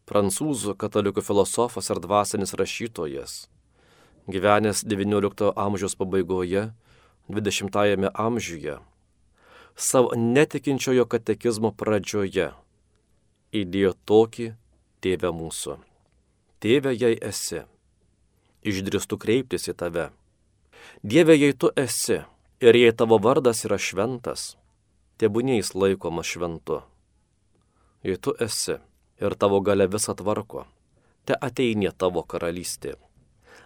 prancūzų 0.08 0.78
katalikų 0.80 1.20
filosofas 1.26 1.92
ir 1.92 2.00
dvasinis 2.00 2.56
rašytojas, 2.56 3.50
gyvenęs 4.32 4.86
XIX 4.88 5.52
amžiaus 5.52 5.98
pabaigoje, 6.00 6.70
XX 7.28 8.08
amžiuje, 8.16 8.80
savo 9.76 10.16
netikinčiojo 10.16 11.10
katekizmo 11.12 11.76
pradžioje 11.76 12.54
įdėjo 13.52 13.96
tokį 14.08 14.52
tėvę 15.04 15.36
mūsų. 15.36 15.82
Tėve, 16.64 16.96
jei 16.96 17.20
esi, 17.20 17.66
išdristų 18.64 19.20
kreiptis 19.20 19.68
į 19.68 19.76
tave. 19.76 20.12
Dieve, 21.04 21.36
jei 21.36 21.52
tu 21.52 21.68
esi 21.76 22.22
ir 22.62 22.76
jei 22.76 22.94
tavo 22.94 23.18
vardas 23.18 23.66
yra 23.66 23.78
šventas, 23.82 24.56
tebūniais 25.18 25.74
laikomas 25.74 26.30
šventu. 26.30 26.82
Jei 28.06 28.18
tu 28.22 28.36
esi 28.46 28.78
ir 29.22 29.36
tavo 29.42 29.62
gale 29.66 29.88
visą 29.90 30.14
tvarko, 30.18 30.68
te 31.26 31.38
ateinė 31.48 31.92
tavo 31.98 32.22
karalystė. 32.22 32.96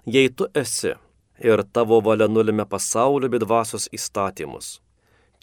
Jei 0.05 0.31
tu 0.31 0.47
esi 0.55 0.95
ir 1.43 1.63
tavo 1.75 1.99
valia 2.07 2.27
nulime 2.31 2.65
pasaulio 2.65 3.29
bei 3.29 3.43
dvasios 3.43 3.89
įstatymus, 3.91 4.79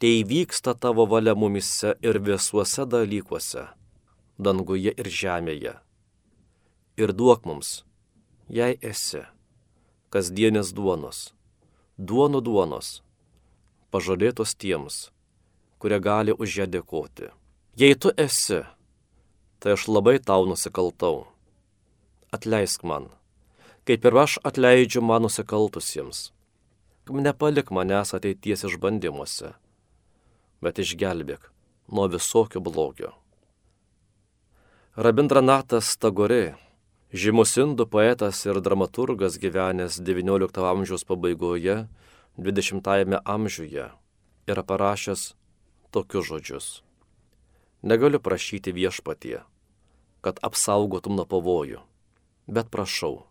tai 0.01 0.25
vyksta 0.25 0.75
tavo 0.75 1.07
valia 1.07 1.37
mumise 1.37 1.95
ir 2.01 2.21
visuose 2.25 2.89
dalykuose, 2.89 3.69
danguje 4.39 4.97
ir 4.97 5.13
žemėje. 5.21 5.77
Ir 6.97 7.13
duok 7.13 7.45
mums, 7.49 7.83
jei 8.49 8.77
esi, 8.81 9.25
kasdienės 10.13 10.73
duonos, 10.77 11.33
duonų 11.97 12.41
duonos, 12.45 13.01
pažadėtos 13.93 14.57
tiems, 14.57 15.11
kurie 15.79 16.01
gali 16.01 16.33
už 16.33 16.63
ją 16.63 16.67
dėkoti. 16.73 17.31
Jei 17.77 17.95
tu 17.97 18.13
esi, 18.17 18.63
tai 19.61 19.77
aš 19.77 19.89
labai 19.89 20.19
tau 20.19 20.49
nusikaltau. 20.49 21.27
Atleisk 22.33 22.85
man, 22.89 23.11
kaip 23.89 24.05
ir 24.09 24.19
aš 24.25 24.39
atleidžiu 24.49 25.05
man 25.05 25.27
nusikaltusiems. 25.29 26.31
Nepalik 27.13 27.73
manęs 27.75 28.15
ateities 28.17 28.63
išbandymuose, 28.69 29.53
bet 30.63 30.79
išgelbėk 30.79 31.51
nuo 31.93 32.07
visokio 32.09 32.63
blogio. 32.63 33.11
Rabindranatas 34.97 35.97
Tagore, 35.97 36.55
žymus 37.13 37.57
indų 37.59 37.89
poetas 37.89 38.45
ir 38.47 38.61
dramaturgas 38.61 39.39
gyvenęs 39.41 39.99
XIX 40.05 40.69
amžiaus 40.69 41.05
pabaigoje, 41.09 41.87
XX 42.39 43.21
amžiuje, 43.25 43.91
yra 44.49 44.63
parašęs 44.63 45.35
tokius 45.91 46.27
žodžius. 46.27 46.67
Negaliu 47.83 48.21
prašyti 48.21 48.73
viešpatie, 48.73 49.43
kad 50.25 50.41
apsaugotum 50.41 51.19
nuo 51.19 51.27
pavojų, 51.29 51.83
bet 52.49 52.73
prašau, 52.73 53.27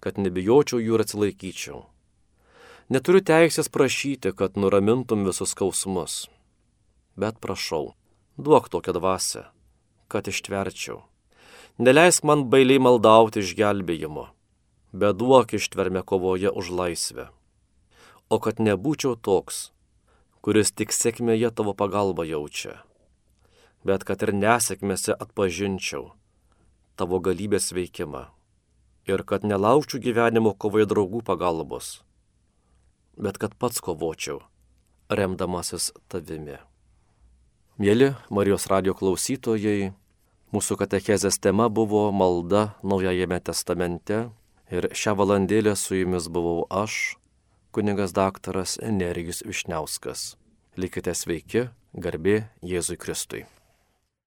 kad 0.00 0.16
nebijočiau 0.16 0.80
jų 0.80 0.96
ir 0.96 1.04
atsilaikyčiau. 1.04 1.84
Neturiu 2.88 3.20
teisės 3.20 3.68
prašyti, 3.68 4.32
kad 4.32 4.56
nuramintum 4.56 5.28
visus 5.28 5.52
skausmus, 5.52 6.30
bet 7.12 7.36
prašau, 7.44 7.92
duok 8.40 8.72
tokią 8.72 8.96
dvasę, 8.96 9.44
kad 10.08 10.32
ištverčiau. 10.32 11.02
Neleisk 11.76 12.24
man 12.24 12.48
bailiai 12.48 12.80
maldauti 12.80 13.44
išgelbėjimo, 13.44 14.30
bet 14.96 15.18
duok 15.20 15.58
ištvermę 15.60 16.06
kovoje 16.08 16.48
už 16.48 16.72
laisvę. 16.72 17.28
O 18.30 18.40
kad 18.42 18.58
nebūčiau 18.58 19.14
toks, 19.14 19.70
kuris 20.42 20.74
tik 20.74 20.92
sėkmėje 20.94 21.52
tavo 21.54 21.76
pagalbą 21.78 22.26
jaučia 22.26 22.80
bet 23.86 24.04
kad 24.06 24.22
ir 24.26 24.32
nesėkmėse 24.34 25.14
atpažinčiau 25.14 26.10
tavo 26.98 27.20
galybės 27.22 27.70
veikimą 27.76 28.26
ir 29.06 29.22
kad 29.30 29.46
nelaukčiau 29.46 30.02
gyvenimo 30.02 30.52
kovoje 30.58 30.88
draugų 30.90 31.22
pagalbos, 31.28 32.00
bet 33.14 33.38
kad 33.38 33.54
pats 33.54 33.82
kovočiau, 33.84 34.40
remdamasis 35.06 35.92
tavimi. 36.10 36.58
Mėly 37.78 38.14
Marijos 38.32 38.66
radio 38.72 38.96
klausytojai, 38.96 39.92
mūsų 40.50 40.78
katechezės 40.80 41.38
tema 41.38 41.68
buvo 41.68 42.08
malda 42.10 42.72
Naujajame 42.82 43.38
testamente 43.44 44.24
ir 44.72 44.88
šią 44.90 45.14
valandėlę 45.20 45.76
su 45.78 46.00
jumis 46.00 46.26
buvau 46.32 46.64
aš, 46.72 47.14
kunigas 47.76 48.12
daktaras 48.12 48.78
Nerijus 48.82 49.42
Višniauskas. 49.44 50.22
Likite 50.80 51.12
sveiki, 51.12 51.66
garbė 51.92 52.38
Jėzui 52.64 52.96
Kristui. 52.96 53.44